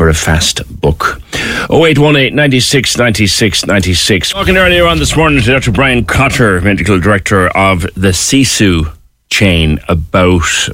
for 0.00 0.08
a 0.08 0.14
fast 0.14 0.62
book. 0.80 1.20
0818 1.64 2.34
96 2.34 2.96
96 2.96 3.66
96. 3.66 4.30
Talking 4.30 4.56
earlier 4.56 4.86
on 4.86 4.98
this 4.98 5.14
morning 5.14 5.42
to 5.42 5.52
Dr. 5.52 5.72
Brian 5.72 6.06
Cotter, 6.06 6.58
Medical 6.62 6.98
Director 6.98 7.48
of 7.48 7.82
the 7.82 8.12
Sisu 8.12 8.96
chain, 9.28 9.78
about 9.88 10.70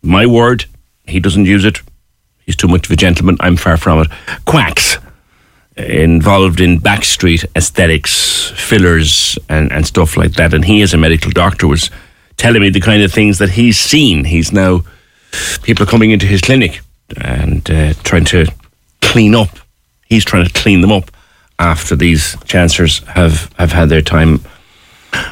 my 0.00 0.24
word, 0.24 0.64
he 1.04 1.20
doesn't 1.20 1.44
use 1.44 1.66
it. 1.66 1.82
He's 2.46 2.56
too 2.56 2.68
much 2.68 2.86
of 2.86 2.92
a 2.92 2.96
gentleman. 2.96 3.36
I'm 3.40 3.58
far 3.58 3.76
from 3.76 3.98
it. 3.98 4.08
Quacks 4.46 4.96
involved 5.76 6.62
in 6.62 6.80
backstreet 6.80 7.44
aesthetics, 7.54 8.50
fillers, 8.56 9.38
and, 9.50 9.70
and 9.72 9.86
stuff 9.86 10.16
like 10.16 10.32
that. 10.36 10.54
And 10.54 10.64
he, 10.64 10.80
as 10.80 10.94
a 10.94 10.96
medical 10.96 11.32
doctor, 11.32 11.66
was 11.66 11.90
telling 12.38 12.62
me 12.62 12.70
the 12.70 12.80
kind 12.80 13.02
of 13.02 13.12
things 13.12 13.36
that 13.40 13.50
he's 13.50 13.78
seen. 13.78 14.24
He's 14.24 14.52
now 14.52 14.84
people 15.64 15.84
coming 15.84 16.12
into 16.12 16.24
his 16.24 16.40
clinic 16.40 16.80
and 17.16 17.68
uh, 17.70 17.92
trying 18.04 18.24
to 18.24 18.46
clean 19.00 19.34
up. 19.34 19.58
He's 20.06 20.24
trying 20.24 20.46
to 20.46 20.52
clean 20.52 20.80
them 20.80 20.92
up 20.92 21.10
after 21.58 21.94
these 21.94 22.36
chancers 22.44 23.00
have, 23.00 23.52
have 23.58 23.72
had 23.72 23.88
their 23.88 24.02
time 24.02 24.40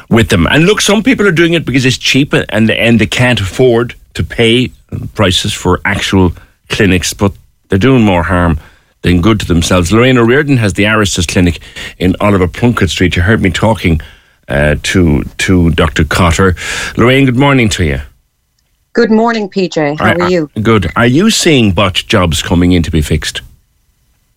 with 0.09 0.29
them. 0.29 0.47
And 0.47 0.65
look, 0.65 0.81
some 0.81 1.03
people 1.03 1.27
are 1.27 1.31
doing 1.31 1.53
it 1.53 1.65
because 1.65 1.85
it's 1.85 1.97
cheap 1.97 2.33
and 2.33 2.69
and 2.69 2.99
they 2.99 3.07
can't 3.07 3.41
afford 3.41 3.95
to 4.13 4.23
pay 4.23 4.71
prices 5.13 5.53
for 5.53 5.81
actual 5.85 6.33
clinics. 6.69 7.13
But 7.13 7.33
They're 7.69 7.79
doing 7.79 8.03
more 8.03 8.23
harm 8.23 8.59
than 9.01 9.21
good 9.21 9.39
to 9.39 9.45
themselves. 9.45 9.91
Lorraine 9.91 10.17
O'Riordan 10.17 10.57
has 10.57 10.73
the 10.73 10.83
Arasys 10.83 11.27
Clinic 11.27 11.61
in 11.97 12.15
Oliver 12.19 12.47
Plunkett 12.47 12.89
Street. 12.89 13.15
You 13.15 13.21
heard 13.21 13.41
me 13.41 13.49
talking 13.49 14.01
uh, 14.47 14.75
to 14.83 15.23
to 15.23 15.69
Dr. 15.71 16.03
Cotter. 16.03 16.55
Lorraine, 16.97 17.25
good 17.25 17.37
morning 17.37 17.69
to 17.69 17.83
you. 17.83 18.01
Good 18.93 19.11
morning, 19.11 19.49
PJ. 19.49 19.99
How 19.99 20.15
are 20.19 20.29
you? 20.29 20.49
Good. 20.61 20.91
Are 20.95 21.07
you 21.07 21.29
seeing 21.29 21.73
botch 21.73 22.07
jobs 22.07 22.41
coming 22.41 22.71
in 22.73 22.83
to 22.83 22.91
be 22.91 23.01
fixed? 23.01 23.41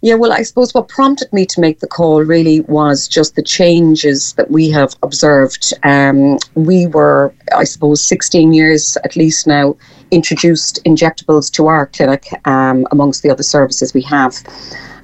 Yeah, 0.04 0.16
well, 0.16 0.32
I 0.32 0.42
suppose 0.42 0.74
what 0.74 0.88
prompted 0.88 1.32
me 1.32 1.46
to 1.46 1.60
make 1.60 1.78
the 1.78 1.86
call 1.86 2.24
really 2.24 2.62
was 2.62 3.06
just 3.06 3.36
the 3.36 3.42
changes 3.42 4.32
that 4.32 4.50
we 4.50 4.68
have 4.70 4.96
observed. 5.04 5.72
Um, 5.84 6.38
we 6.56 6.88
were, 6.88 7.32
I 7.56 7.62
suppose, 7.62 8.02
16 8.02 8.52
years 8.52 8.98
at 9.04 9.14
least 9.14 9.46
now, 9.46 9.76
introduced 10.10 10.82
injectables 10.84 11.52
to 11.52 11.68
our 11.68 11.86
clinic 11.86 12.26
um, 12.48 12.84
amongst 12.90 13.22
the 13.22 13.30
other 13.30 13.44
services 13.44 13.94
we 13.94 14.02
have. 14.02 14.34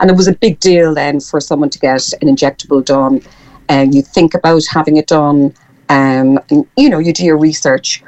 And 0.01 0.11
it 0.11 0.17
was 0.17 0.27
a 0.27 0.35
big 0.35 0.59
deal 0.59 0.95
then 0.95 1.21
for 1.21 1.41
someone 1.41 1.71
to 1.71 1.79
get 1.79 2.13
an 2.21 2.27
injectable 2.27 2.85
done. 2.85 3.23
And 3.69 3.95
you 3.95 4.03
think 4.03 4.35
about 4.35 4.65
having 4.69 4.97
it 4.97 5.07
done, 5.07 5.55
um, 5.91 6.41
and, 6.51 6.67
you 6.77 6.91
know, 6.91 6.99
you 6.99 7.13
do 7.13 7.25
your 7.25 7.39
research. 7.39 8.03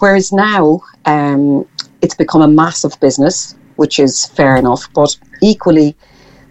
Whereas 0.00 0.32
now, 0.32 0.80
um, 1.04 1.64
it's 2.02 2.16
become 2.16 2.42
a 2.42 2.48
massive 2.48 2.98
business, 2.98 3.54
which 3.76 4.00
is 4.00 4.26
fair 4.26 4.56
enough. 4.56 4.92
But 4.94 5.16
equally, 5.40 5.94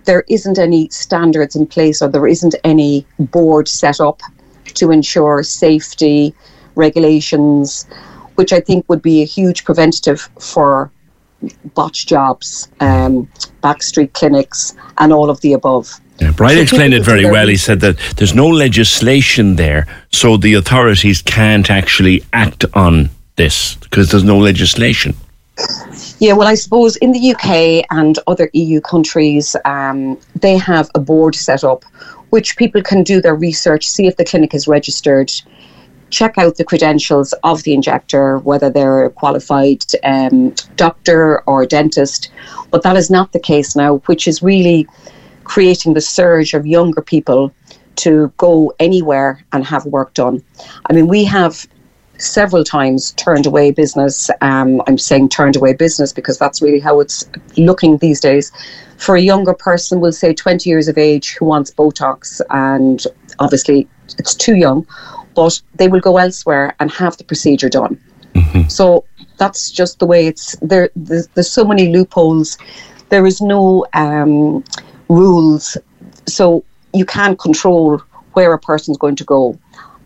there 0.05 0.23
isn't 0.29 0.59
any 0.59 0.89
standards 0.89 1.55
in 1.55 1.65
place 1.65 2.01
or 2.01 2.09
there 2.09 2.27
isn't 2.27 2.55
any 2.63 3.05
board 3.19 3.67
set 3.67 3.99
up 3.99 4.21
to 4.75 4.91
ensure 4.91 5.43
safety 5.43 6.33
regulations, 6.75 7.87
which 8.35 8.53
I 8.53 8.59
think 8.59 8.85
would 8.89 9.01
be 9.01 9.21
a 9.21 9.25
huge 9.25 9.63
preventative 9.63 10.29
for 10.39 10.91
botch 11.73 12.05
jobs, 12.07 12.69
um, 12.79 13.27
backstreet 13.61 14.13
clinics, 14.13 14.75
and 14.97 15.11
all 15.11 15.29
of 15.29 15.41
the 15.41 15.53
above. 15.53 15.99
Yeah, 16.19 16.31
Brian 16.31 16.59
explained 16.59 16.93
it 16.93 17.03
very 17.03 17.25
well. 17.25 17.47
He 17.47 17.57
said 17.57 17.79
that 17.81 17.97
there's 18.17 18.35
no 18.35 18.47
legislation 18.47 19.55
there, 19.55 19.87
so 20.11 20.37
the 20.37 20.53
authorities 20.53 21.21
can't 21.21 21.69
actually 21.69 22.23
act 22.31 22.65
on 22.73 23.09
this 23.35 23.75
because 23.75 24.11
there's 24.11 24.23
no 24.23 24.37
legislation. 24.37 25.15
Yeah, 26.19 26.33
well, 26.33 26.47
I 26.47 26.55
suppose 26.55 26.95
in 26.97 27.11
the 27.11 27.33
UK 27.33 27.85
and 27.91 28.17
other 28.27 28.49
EU 28.53 28.79
countries, 28.79 29.55
um, 29.65 30.17
they 30.35 30.57
have 30.57 30.89
a 30.95 30.99
board 30.99 31.35
set 31.35 31.63
up 31.63 31.83
which 32.33 32.57
people 32.57 32.81
can 32.81 33.03
do 33.03 33.21
their 33.21 33.35
research, 33.35 33.85
see 33.87 34.07
if 34.07 34.17
the 34.17 34.25
clinic 34.25 34.55
is 34.55 34.67
registered, 34.67 35.31
check 36.09 36.35
out 36.39 36.57
the 36.57 36.63
credentials 36.63 37.31
of 37.43 37.61
the 37.61 37.75
injector, 37.75 38.39
whether 38.39 38.71
they're 38.71 39.05
a 39.05 39.11
qualified 39.11 39.83
um, 40.03 40.49
doctor 40.75 41.41
or 41.41 41.63
dentist. 41.67 42.31
But 42.71 42.81
that 42.81 42.95
is 42.95 43.11
not 43.11 43.33
the 43.33 43.39
case 43.39 43.75
now, 43.75 43.97
which 44.07 44.27
is 44.27 44.41
really 44.41 44.87
creating 45.43 45.93
the 45.93 46.01
surge 46.01 46.55
of 46.55 46.65
younger 46.65 47.03
people 47.03 47.53
to 47.97 48.33
go 48.37 48.73
anywhere 48.79 49.45
and 49.51 49.63
have 49.63 49.85
work 49.85 50.15
done. 50.15 50.43
I 50.87 50.93
mean, 50.93 51.07
we 51.07 51.23
have 51.25 51.67
several 52.23 52.63
times 52.63 53.11
turned 53.13 53.45
away 53.45 53.71
business. 53.71 54.29
Um, 54.41 54.81
I'm 54.87 54.97
saying 54.97 55.29
turned 55.29 55.55
away 55.55 55.73
business 55.73 56.13
because 56.13 56.37
that's 56.37 56.61
really 56.61 56.79
how 56.79 56.99
it's 56.99 57.29
looking 57.57 57.97
these 57.97 58.19
days. 58.19 58.51
For 58.97 59.15
a 59.15 59.21
younger 59.21 59.53
person, 59.53 59.99
we'll 59.99 60.13
say 60.13 60.33
20 60.33 60.69
years 60.69 60.87
of 60.87 60.97
age, 60.97 61.35
who 61.35 61.45
wants 61.45 61.71
Botox, 61.71 62.41
and 62.49 63.05
obviously 63.39 63.87
it's 64.17 64.33
too 64.33 64.55
young, 64.55 64.87
but 65.35 65.61
they 65.75 65.87
will 65.87 65.99
go 65.99 66.17
elsewhere 66.17 66.75
and 66.79 66.91
have 66.91 67.17
the 67.17 67.23
procedure 67.23 67.69
done. 67.69 67.99
Mm-hmm. 68.33 68.69
So 68.69 69.03
that's 69.37 69.69
just 69.71 69.99
the 69.99 70.05
way 70.05 70.27
it's 70.27 70.55
there. 70.61 70.89
There's, 70.95 71.27
there's 71.27 71.51
so 71.51 71.65
many 71.65 71.91
loopholes. 71.91 72.57
There 73.09 73.25
is 73.25 73.41
no 73.41 73.85
um, 73.93 74.63
rules, 75.09 75.77
so 76.27 76.63
you 76.93 77.05
can't 77.05 77.37
control 77.37 78.01
where 78.33 78.53
a 78.53 78.59
person's 78.59 78.97
going 78.97 79.15
to 79.17 79.23
go 79.23 79.57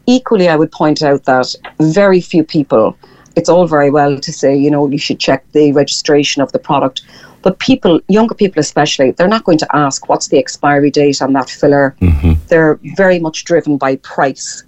equally, 0.08 0.50
I 0.50 0.56
would 0.56 0.72
point 0.72 1.04
out 1.04 1.26
that 1.26 1.54
very 1.80 2.22
few 2.22 2.44
people, 2.44 2.98
it's 3.36 3.50
all 3.50 3.68
very 3.68 3.92
well 3.92 4.18
to 4.18 4.34
say, 4.34 4.56
you 4.56 4.72
know, 4.72 4.88
you 4.88 4.98
should 4.98 5.20
check 5.20 5.46
the 5.52 5.72
registration 5.74 6.42
of 6.42 6.52
the 6.54 6.60
product. 6.60 7.04
But 7.44 7.60
people, 7.60 8.00
younger 8.08 8.34
people 8.34 8.60
especially, 8.60 9.12
they're 9.12 9.28
not 9.28 9.44
going 9.44 9.60
to 9.60 9.76
ask 9.76 10.10
what's 10.10 10.30
the 10.30 10.40
expiry 10.40 10.90
date 10.90 11.22
on 11.22 11.34
that 11.34 11.50
filler. 11.50 11.96
Mm-hmm. 12.02 12.34
They're 12.48 12.80
very 12.96 13.20
much 13.20 13.44
driven 13.44 13.78
by 13.78 13.98
price. 13.98 14.64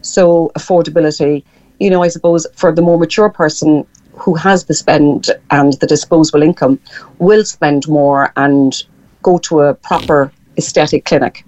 So, 0.00 0.50
affordability, 0.56 1.44
you 1.78 1.90
know, 1.90 2.02
I 2.02 2.08
suppose 2.08 2.46
for 2.54 2.72
the 2.72 2.82
more 2.82 2.98
mature 2.98 3.28
person 3.28 3.86
who 4.14 4.34
has 4.34 4.64
the 4.64 4.74
spend 4.74 5.30
and 5.50 5.74
the 5.74 5.86
disposable 5.86 6.42
income 6.42 6.80
will 7.18 7.44
spend 7.44 7.86
more 7.88 8.32
and 8.36 8.82
go 9.22 9.38
to 9.38 9.60
a 9.60 9.74
proper 9.74 10.32
aesthetic 10.56 11.04
clinic. 11.04 11.44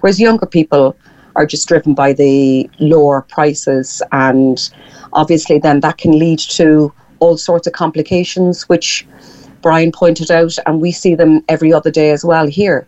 Whereas 0.00 0.20
younger 0.20 0.46
people, 0.46 0.96
are 1.36 1.46
just 1.46 1.68
driven 1.68 1.94
by 1.94 2.12
the 2.12 2.68
lower 2.78 3.22
prices. 3.22 4.02
And 4.12 4.70
obviously, 5.12 5.58
then 5.58 5.80
that 5.80 5.98
can 5.98 6.18
lead 6.18 6.38
to 6.40 6.92
all 7.20 7.36
sorts 7.36 7.66
of 7.66 7.72
complications, 7.72 8.68
which 8.68 9.06
Brian 9.60 9.92
pointed 9.92 10.30
out, 10.30 10.56
and 10.66 10.80
we 10.80 10.92
see 10.92 11.14
them 11.14 11.44
every 11.48 11.72
other 11.72 11.90
day 11.90 12.10
as 12.10 12.24
well 12.24 12.46
here. 12.46 12.86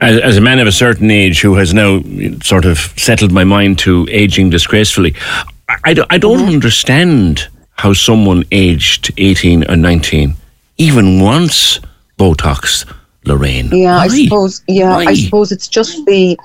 As, 0.00 0.20
as, 0.20 0.36
a 0.36 0.40
man 0.40 0.60
of 0.60 0.68
a 0.68 0.72
certain 0.72 1.10
age 1.10 1.40
who 1.40 1.56
has 1.56 1.74
now 1.74 2.00
sort 2.40 2.64
of 2.64 2.78
settled 2.96 3.32
my 3.32 3.42
mind 3.42 3.80
to 3.80 4.06
aging 4.10 4.48
disgracefully, 4.48 5.14
I, 5.84 5.92
don't, 5.92 6.12
I 6.12 6.18
don't 6.18 6.48
understand 6.48 7.48
how 7.72 7.92
someone 7.92 8.44
aged 8.52 9.12
18 9.18 9.68
or 9.68 9.76
19 9.76 10.34
even 10.78 11.20
wants 11.20 11.80
Botox, 12.16 12.90
Lorraine. 13.24 13.68
Yeah, 13.72 13.96
Why? 13.96 14.04
I 14.04 14.08
suppose. 14.08 14.62
Yeah, 14.68 14.96
Why? 14.96 15.04
I 15.04 15.14
suppose 15.14 15.52
it's 15.52 15.68
just 15.68 16.04
the 16.06 16.38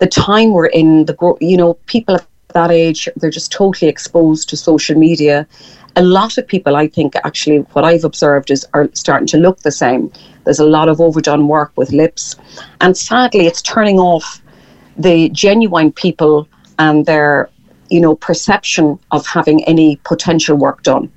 the 0.00 0.06
time 0.06 0.52
we're 0.52 0.66
in, 0.66 1.04
the 1.04 1.36
you 1.40 1.56
know, 1.56 1.74
people 1.86 2.16
at 2.16 2.26
that 2.54 2.70
age, 2.70 3.08
they're 3.16 3.30
just 3.30 3.52
totally 3.52 3.88
exposed 3.88 4.48
to 4.48 4.56
social 4.56 4.98
media. 4.98 5.46
A 5.96 6.02
lot 6.02 6.38
of 6.38 6.46
people, 6.46 6.74
I 6.74 6.88
think, 6.88 7.14
actually, 7.16 7.58
what 7.74 7.84
I've 7.84 8.04
observed 8.04 8.50
is 8.50 8.66
are 8.74 8.88
starting 8.94 9.26
to 9.28 9.36
look 9.36 9.60
the 9.60 9.70
same. 9.70 10.10
There's 10.44 10.58
a 10.58 10.66
lot 10.66 10.88
of 10.88 11.00
overdone 11.00 11.46
work 11.48 11.72
with 11.76 11.92
lips, 11.92 12.36
and 12.80 12.96
sadly, 12.96 13.46
it's 13.46 13.62
turning 13.62 13.98
off 13.98 14.42
the 14.96 15.28
genuine 15.30 15.92
people 15.92 16.48
and 16.78 17.06
their, 17.06 17.50
you 17.90 18.00
know, 18.00 18.16
perception 18.16 18.98
of 19.10 19.26
having 19.26 19.62
any 19.64 19.96
potential 20.04 20.56
work 20.56 20.82
done. 20.82 21.12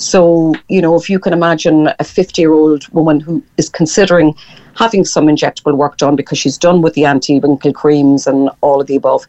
So, 0.00 0.54
you 0.68 0.80
know, 0.80 0.96
if 0.96 1.10
you 1.10 1.18
can 1.18 1.34
imagine 1.34 1.90
a 1.98 2.04
50 2.04 2.40
year 2.40 2.52
old 2.52 2.88
woman 2.94 3.20
who 3.20 3.42
is 3.58 3.68
considering 3.68 4.34
having 4.74 5.04
some 5.04 5.26
injectable 5.26 5.76
work 5.76 5.98
done 5.98 6.16
because 6.16 6.38
she's 6.38 6.56
done 6.56 6.80
with 6.80 6.94
the 6.94 7.04
anti 7.04 7.38
wrinkle 7.38 7.74
creams 7.74 8.26
and 8.26 8.48
all 8.62 8.80
of 8.80 8.86
the 8.86 8.96
above, 8.96 9.26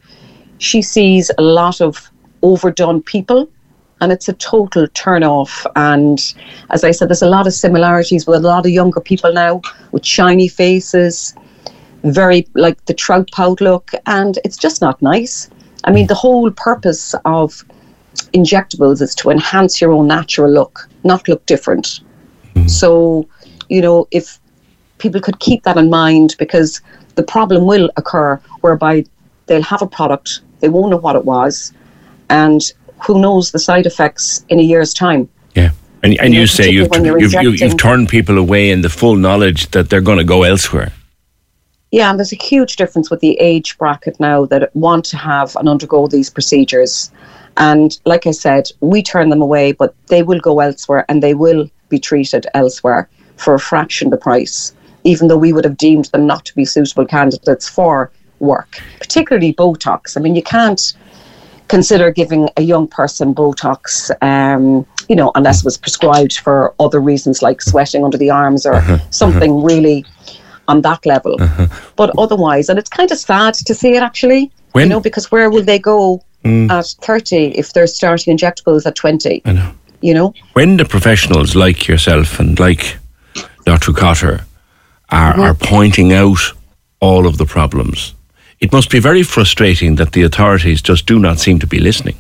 she 0.60 0.82
sees 0.82 1.30
a 1.38 1.42
lot 1.42 1.82
of 1.82 2.10
overdone 2.42 3.02
people 3.02 3.50
and 4.00 4.14
it's 4.14 4.30
a 4.30 4.34
total 4.34 4.88
turn 4.88 5.26
off. 5.26 5.66
And 5.76 6.20
as 6.70 6.86
I 6.86 6.92
said, 6.92 7.10
there's 7.10 7.22
a 7.22 7.30
lot 7.30 7.48
of 7.48 7.54
similarities 7.54 8.26
with 8.26 8.38
a 8.38 8.48
lot 8.48 8.66
of 8.66 8.72
younger 8.72 9.02
people 9.02 9.34
now 9.34 9.62
with 9.92 10.06
shiny 10.06 10.48
faces, 10.48 11.36
very 12.06 12.48
like 12.56 12.86
the 12.86 12.94
trout 12.94 13.30
pout 13.34 13.60
look, 13.60 13.92
and 14.06 14.40
it's 14.46 14.58
just 14.58 14.82
not 14.82 15.02
nice. 15.02 15.50
I 15.84 15.92
mean, 15.92 16.08
the 16.08 16.16
whole 16.16 16.50
purpose 16.50 17.14
of 17.26 17.66
injectables 18.34 19.02
is 19.02 19.16
to 19.16 19.30
enhance 19.30 19.82
your 19.82 19.92
own 19.92 20.08
natural 20.08 20.52
look, 20.52 20.88
not 21.04 21.28
look 21.28 21.46
different. 21.46 22.02
Mm-hmm. 22.56 22.68
So, 22.68 23.28
you 23.70 23.82
know, 23.82 24.08
if 24.12 24.40
people 24.98 25.22
could 25.22 25.40
keep 25.40 25.64
that 25.64 25.78
in 25.78 25.90
mind 25.90 26.36
because 26.38 26.82
the 27.16 27.24
problem 27.24 27.66
will 27.66 27.90
occur 27.98 28.36
whereby 28.62 29.06
they'll 29.48 29.62
have 29.64 29.82
a 29.82 29.88
product, 29.88 30.42
they 30.60 30.70
won't 30.70 30.92
know 30.92 30.98
what 30.98 31.16
it 31.16 31.26
was, 31.26 31.74
and 32.30 32.62
who 33.06 33.20
knows 33.20 33.52
the 33.52 33.60
side 33.60 33.86
effects 33.86 34.46
in 34.50 34.60
a 34.60 34.64
year's 34.64 34.94
time. 34.94 35.28
Yeah. 35.56 35.72
And, 36.04 36.20
and 36.20 36.34
you, 36.34 36.42
you 36.42 36.48
say 36.48 36.70
you've, 36.70 36.90
you've, 36.96 37.34
you've, 37.34 37.60
you've 37.60 37.78
turned 37.78 38.10
people 38.10 38.38
away 38.38 38.72
in 38.72 38.82
the 38.82 38.90
full 38.90 39.16
knowledge 39.16 39.70
that 39.72 39.90
they're 39.90 40.02
going 40.02 40.18
to 40.18 40.24
go 40.24 40.44
elsewhere. 40.44 40.92
Yeah, 41.92 42.10
and 42.10 42.18
there's 42.18 42.32
a 42.32 42.38
huge 42.38 42.78
difference 42.78 43.12
with 43.12 43.20
the 43.20 43.38
age 43.40 43.78
bracket 43.78 44.18
now 44.20 44.46
that 44.46 44.74
want 44.76 45.04
to 45.06 45.18
have 45.18 45.56
and 45.58 45.68
undergo 45.68 46.08
these 46.08 46.30
procedures. 46.30 47.12
And 47.58 47.98
like 48.06 48.26
I 48.28 48.32
said, 48.32 48.70
we 48.80 49.04
turn 49.04 49.30
them 49.30 49.42
away, 49.42 49.72
but 49.72 49.94
they 50.08 50.24
will 50.24 50.40
go 50.40 50.60
elsewhere 50.60 51.06
and 51.10 51.22
they 51.22 51.34
will 51.34 51.70
be 51.90 52.00
treated 52.00 52.48
elsewhere 52.54 53.10
for 53.38 53.54
a 53.54 53.60
fraction 53.60 54.08
of 54.08 54.12
the 54.12 54.18
price, 54.18 54.74
even 55.04 55.28
though 55.28 55.38
we 55.38 55.54
would 55.54 55.66
have 55.66 55.78
deemed 55.78 56.06
them 56.06 56.26
not 56.26 56.46
to 56.46 56.56
be 56.56 56.66
suitable 56.66 57.06
candidates 57.06 57.68
for 57.68 58.12
work, 58.40 58.80
particularly 59.00 59.54
Botox. 59.54 60.18
I 60.18 60.22
mean, 60.22 60.36
you 60.36 60.44
can't 60.44 60.94
consider 61.68 62.12
giving 62.12 62.50
a 62.58 62.62
young 62.62 62.88
person 62.88 63.34
Botox, 63.34 64.12
um, 64.22 64.86
you 65.08 65.16
know, 65.16 65.32
unless 65.36 65.60
it 65.60 65.66
was 65.66 65.78
prescribed 65.78 66.40
for 66.40 66.74
other 66.80 67.00
reasons 67.00 67.42
like 67.42 67.62
sweating 67.62 68.04
under 68.04 68.18
the 68.18 68.30
arms 68.30 68.66
or 68.66 68.76
uh-huh, 68.76 68.94
uh-huh. 68.94 69.06
something 69.10 69.52
uh-huh. 69.52 69.66
really 69.66 70.06
on 70.68 70.82
that 70.82 71.06
level. 71.06 71.36
Uh-huh. 71.40 71.68
But 71.96 72.12
otherwise, 72.18 72.70
and 72.70 72.78
it's 72.78 72.90
kind 72.90 73.12
of 73.12 73.18
sad 73.18 73.54
to 73.54 73.74
see 73.74 73.96
it 73.96 74.04
actually, 74.04 74.52
when? 74.74 74.84
you 74.84 74.90
know, 74.90 75.00
because 75.00 75.32
where 75.32 75.50
will 75.50 75.64
they 75.64 75.80
go 75.80 76.22
mm. 76.44 76.70
at 76.70 76.86
30 77.06 77.58
if 77.58 77.74
they're 77.74 77.88
starting 77.88 78.38
injectables 78.38 78.86
at 78.86 78.96
20. 78.96 79.42
I 79.46 79.52
know. 79.52 79.72
You 80.02 80.14
know? 80.14 80.34
When 80.54 80.78
the 80.78 80.86
professionals 80.86 81.56
like 81.56 81.88
yourself 81.88 82.40
and 82.40 82.60
like 82.60 82.98
Dr. 83.66 83.94
Cotter, 83.94 84.46
are, 85.12 85.40
are 85.40 85.54
pointing 85.54 86.14
out 86.14 86.40
all 87.00 87.28
of 87.28 87.38
the 87.38 87.46
problems. 87.46 88.14
It 88.60 88.72
must 88.72 88.90
be 88.90 89.00
very 89.00 89.24
frustrating 89.24 89.96
that 89.96 90.14
the 90.14 90.24
authorities 90.24 90.82
just 90.82 91.06
do 91.06 91.20
not 91.20 91.40
seem 91.40 91.60
to 91.60 91.68
be 91.68 91.80
listening. 91.80 92.16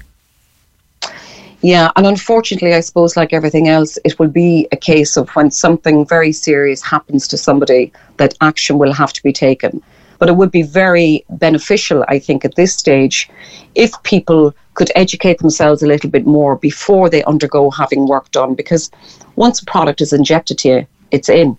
Yeah, 1.61 1.91
and 1.95 2.07
unfortunately, 2.07 2.73
I 2.73 2.79
suppose, 2.79 3.15
like 3.15 3.33
everything 3.33 3.67
else, 3.67 3.99
it 4.03 4.17
will 4.17 4.29
be 4.29 4.67
a 4.71 4.77
case 4.77 5.15
of 5.15 5.29
when 5.29 5.51
something 5.51 6.07
very 6.07 6.31
serious 6.31 6.81
happens 6.81 7.27
to 7.27 7.37
somebody 7.37 7.93
that 8.17 8.33
action 8.41 8.79
will 8.79 8.93
have 8.93 9.13
to 9.13 9.21
be 9.21 9.31
taken. 9.31 9.83
But 10.21 10.29
it 10.29 10.35
would 10.35 10.51
be 10.51 10.61
very 10.61 11.25
beneficial, 11.31 12.05
I 12.07 12.19
think, 12.19 12.45
at 12.45 12.53
this 12.53 12.75
stage 12.75 13.27
if 13.73 13.91
people 14.03 14.53
could 14.75 14.91
educate 14.93 15.39
themselves 15.39 15.81
a 15.81 15.87
little 15.87 16.11
bit 16.11 16.27
more 16.27 16.57
before 16.57 17.09
they 17.09 17.23
undergo 17.23 17.71
having 17.71 18.07
work 18.07 18.29
done. 18.29 18.53
Because 18.53 18.91
once 19.35 19.63
a 19.63 19.65
product 19.65 19.99
is 19.99 20.13
injected 20.13 20.59
to 20.59 20.67
you, 20.69 20.87
it's 21.09 21.27
in. 21.27 21.57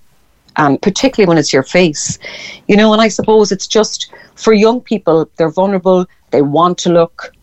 And 0.58 0.80
particularly 0.80 1.26
when 1.26 1.38
it's 1.38 1.52
your 1.52 1.64
face, 1.64 2.20
you 2.68 2.76
know, 2.76 2.92
and 2.92 3.02
I 3.02 3.08
suppose 3.08 3.50
it's 3.50 3.66
just 3.66 4.12
for 4.36 4.52
young 4.52 4.80
people, 4.80 5.28
they're 5.38 5.50
vulnerable, 5.50 6.06
they 6.30 6.42
want 6.42 6.78
to 6.78 6.92
look, 6.92 7.34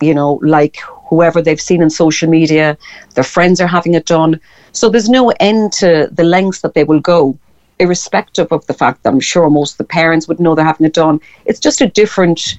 you 0.00 0.14
know, 0.14 0.34
like 0.42 0.76
whoever 1.08 1.42
they've 1.42 1.60
seen 1.60 1.82
in 1.82 1.90
social 1.90 2.30
media, 2.30 2.78
their 3.14 3.24
friends 3.24 3.60
are 3.60 3.66
having 3.66 3.94
it 3.94 4.06
done. 4.06 4.38
So 4.70 4.88
there's 4.88 5.08
no 5.08 5.30
end 5.40 5.72
to 5.80 6.08
the 6.12 6.22
lengths 6.22 6.60
that 6.60 6.74
they 6.74 6.84
will 6.84 7.00
go, 7.00 7.36
irrespective 7.78 8.48
of 8.52 8.66
the 8.66 8.74
fact 8.74 9.02
that 9.02 9.12
I'm 9.12 9.20
sure 9.20 9.50
most 9.50 9.72
of 9.72 9.78
the 9.78 9.84
parents 9.84 10.28
would 10.28 10.40
know 10.40 10.54
they're 10.54 10.64
having 10.64 10.86
it 10.86 10.94
done. 10.94 11.20
It's 11.44 11.60
just 11.60 11.80
a 11.80 11.88
different, 11.88 12.58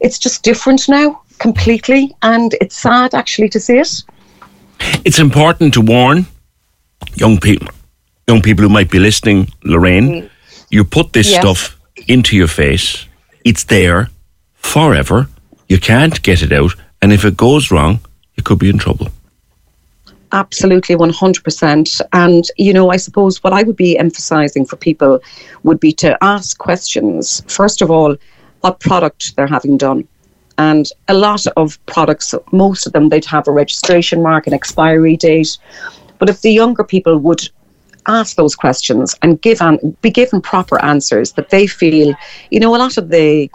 it's 0.00 0.18
just 0.18 0.42
different 0.42 0.88
now, 0.88 1.20
completely. 1.38 2.14
And 2.22 2.54
it's 2.60 2.76
sad 2.76 3.14
actually 3.14 3.48
to 3.50 3.60
see 3.60 3.78
it. 3.78 4.02
It's 5.04 5.18
important 5.18 5.74
to 5.74 5.80
warn 5.80 6.26
young 7.14 7.38
people, 7.38 7.68
young 8.28 8.42
people 8.42 8.62
who 8.62 8.68
might 8.68 8.90
be 8.90 8.98
listening, 8.98 9.48
Lorraine, 9.64 10.08
mm. 10.08 10.30
you 10.70 10.84
put 10.84 11.12
this 11.12 11.30
Yes. 11.30 11.40
stuff 11.40 11.78
into 12.06 12.36
your 12.36 12.48
face, 12.48 13.06
it's 13.44 13.64
there 13.64 14.10
forever. 14.54 15.28
You 15.68 15.78
can't 15.78 16.22
get 16.22 16.42
it 16.42 16.52
out. 16.52 16.74
And 17.02 17.12
if 17.12 17.24
it 17.24 17.36
goes 17.36 17.70
wrong, 17.70 18.00
you 18.36 18.42
could 18.42 18.58
be 18.58 18.68
in 18.68 18.78
trouble. 18.78 19.08
Absolutely, 20.32 20.94
100%. 20.94 22.00
And, 22.12 22.44
you 22.56 22.72
know, 22.72 22.90
I 22.90 22.96
suppose 22.96 23.42
what 23.42 23.52
I 23.52 23.62
would 23.64 23.76
be 23.76 23.98
emphasizing 23.98 24.64
for 24.64 24.76
people 24.76 25.20
would 25.64 25.80
be 25.80 25.92
to 25.94 26.16
ask 26.22 26.56
questions. 26.58 27.42
First 27.48 27.82
of 27.82 27.90
all, 27.90 28.16
what 28.60 28.78
product 28.80 29.34
they're 29.36 29.46
having 29.46 29.76
done. 29.76 30.06
And 30.58 30.86
a 31.08 31.14
lot 31.14 31.46
of 31.56 31.84
products, 31.86 32.34
most 32.52 32.86
of 32.86 32.92
them, 32.92 33.08
they'd 33.08 33.24
have 33.24 33.48
a 33.48 33.52
registration 33.52 34.22
mark, 34.22 34.46
an 34.46 34.52
expiry 34.52 35.16
date. 35.16 35.56
But 36.18 36.28
if 36.28 36.42
the 36.42 36.52
younger 36.52 36.84
people 36.84 37.18
would 37.18 37.48
ask 38.06 38.36
those 38.36 38.54
questions 38.54 39.16
and 39.22 39.40
give 39.40 39.60
an, 39.62 39.96
be 40.02 40.10
given 40.10 40.40
proper 40.40 40.82
answers 40.84 41.32
that 41.32 41.50
they 41.50 41.66
feel, 41.66 42.14
you 42.50 42.60
know, 42.60 42.76
a 42.76 42.78
lot 42.78 42.98
of 42.98 43.08
the 43.08 43.50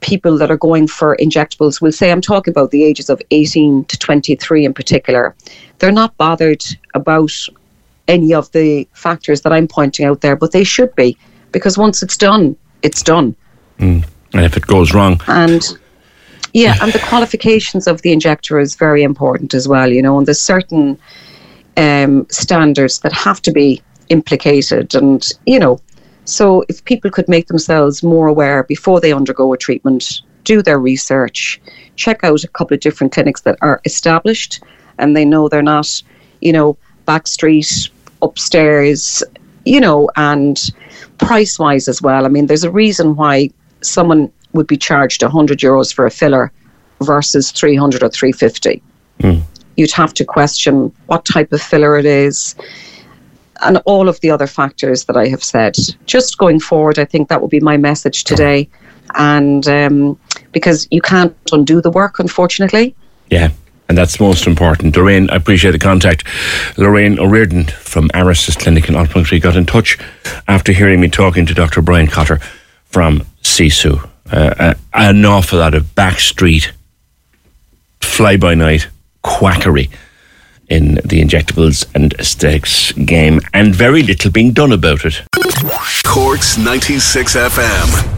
people 0.00 0.38
that 0.38 0.50
are 0.50 0.56
going 0.56 0.86
for 0.86 1.16
injectables 1.16 1.80
will 1.80 1.92
say, 1.92 2.10
I'm 2.10 2.20
talking 2.20 2.52
about 2.52 2.70
the 2.70 2.84
ages 2.84 3.10
of 3.10 3.20
18 3.30 3.84
to 3.86 3.98
23 3.98 4.64
in 4.64 4.74
particular, 4.74 5.34
they're 5.78 5.92
not 5.92 6.16
bothered 6.16 6.64
about 6.94 7.32
any 8.06 8.32
of 8.32 8.50
the 8.52 8.88
factors 8.92 9.42
that 9.42 9.52
I'm 9.52 9.68
pointing 9.68 10.06
out 10.06 10.20
there, 10.20 10.36
but 10.36 10.52
they 10.52 10.64
should 10.64 10.94
be 10.94 11.16
because 11.52 11.76
once 11.76 12.02
it's 12.02 12.16
done, 12.16 12.56
it's 12.82 13.02
done. 13.02 13.34
And 14.34 14.44
if 14.44 14.56
it 14.56 14.66
goes 14.66 14.94
wrong, 14.94 15.20
And 15.28 15.62
yeah, 16.54 16.76
and 16.80 16.92
the 16.92 16.98
qualifications 17.00 17.86
of 17.86 18.02
the 18.02 18.12
injector 18.12 18.58
is 18.58 18.74
very 18.74 19.02
important 19.02 19.54
as 19.54 19.68
well, 19.68 19.90
you 19.92 20.02
know, 20.02 20.18
and 20.18 20.26
there's 20.26 20.40
certain 20.40 20.98
um, 21.76 22.26
standards 22.30 23.00
that 23.00 23.12
have 23.12 23.42
to 23.42 23.52
be 23.52 23.82
implicated. 24.08 24.94
And, 24.94 25.30
you 25.46 25.58
know, 25.58 25.80
so 26.28 26.62
if 26.68 26.84
people 26.84 27.10
could 27.10 27.26
make 27.26 27.46
themselves 27.46 28.02
more 28.02 28.26
aware 28.26 28.62
before 28.64 29.00
they 29.00 29.14
undergo 29.14 29.50
a 29.54 29.56
treatment, 29.56 30.20
do 30.44 30.60
their 30.60 30.78
research, 30.78 31.58
check 31.96 32.22
out 32.22 32.44
a 32.44 32.48
couple 32.48 32.74
of 32.74 32.80
different 32.80 33.14
clinics 33.14 33.40
that 33.42 33.56
are 33.62 33.80
established 33.86 34.62
and 34.98 35.16
they 35.16 35.24
know 35.24 35.48
they're 35.48 35.62
not, 35.62 36.02
you 36.42 36.52
know, 36.52 36.76
backstreet, 37.06 37.88
upstairs, 38.20 39.22
you 39.64 39.80
know, 39.80 40.10
and 40.16 40.70
price 41.16 41.58
wise 41.58 41.88
as 41.88 42.02
well. 42.02 42.26
I 42.26 42.28
mean, 42.28 42.46
there's 42.46 42.64
a 42.64 42.70
reason 42.70 43.16
why 43.16 43.48
someone 43.80 44.30
would 44.52 44.66
be 44.66 44.76
charged 44.76 45.22
100 45.22 45.60
euros 45.60 45.94
for 45.94 46.04
a 46.04 46.10
filler 46.10 46.52
versus 47.00 47.52
300 47.52 48.02
or 48.02 48.10
350. 48.10 48.82
Hmm. 49.22 49.38
You'd 49.78 49.92
have 49.92 50.12
to 50.12 50.26
question 50.26 50.92
what 51.06 51.24
type 51.24 51.54
of 51.54 51.62
filler 51.62 51.96
it 51.96 52.04
is 52.04 52.54
and 53.62 53.78
all 53.84 54.08
of 54.08 54.20
the 54.20 54.30
other 54.30 54.46
factors 54.46 55.04
that 55.04 55.16
I 55.16 55.28
have 55.28 55.42
said. 55.42 55.76
Just 56.06 56.38
going 56.38 56.60
forward, 56.60 56.98
I 56.98 57.04
think 57.04 57.28
that 57.28 57.40
will 57.40 57.48
be 57.48 57.60
my 57.60 57.76
message 57.76 58.24
today. 58.24 58.68
And 59.14 59.66
um, 59.68 60.18
because 60.52 60.86
you 60.90 61.00
can't 61.00 61.36
undo 61.52 61.80
the 61.80 61.90
work, 61.90 62.18
unfortunately. 62.18 62.94
yeah. 63.30 63.50
And 63.88 63.96
that's 63.96 64.20
most 64.20 64.46
important. 64.46 64.94
Lorraine, 64.94 65.30
I 65.30 65.36
appreciate 65.36 65.70
the 65.70 65.78
contact. 65.78 66.24
Lorraine 66.76 67.18
O'Riordan 67.18 67.64
from 67.64 68.10
Arasys 68.10 68.58
Clinic 68.58 68.86
in 68.86 68.94
Oliver 68.94 69.12
Plunkett 69.12 69.28
Street 69.28 69.42
got 69.42 69.56
in 69.56 69.64
touch 69.64 69.98
after 70.46 70.72
hearing 70.72 71.00
me 71.00 71.08
talking 71.08 71.46
to 71.46 71.54
Dr. 71.54 71.80
Brian 71.80 72.06
Cotter 72.06 72.38
from 72.84 73.22
SISU. 73.40 74.06
Uh, 74.30 74.36
uh, 74.36 74.74
an 74.92 75.24
awful 75.24 75.60
lot 75.60 75.72
of 75.72 75.84
backstreet, 75.94 76.70
fly 78.02 78.36
by 78.36 78.54
night 78.54 78.88
quackery 79.22 79.88
in 80.68 80.96
the 80.96 81.22
injectables 81.22 81.86
and 81.94 82.12
aesthetics 82.14 82.92
game, 82.92 83.40
and 83.54 83.74
very 83.74 84.02
little 84.02 84.30
being 84.30 84.52
done 84.52 84.72
about 84.72 85.04
it. 85.04 85.22
Corks 86.04 86.58
96 86.58 87.36
FM. 87.36 88.17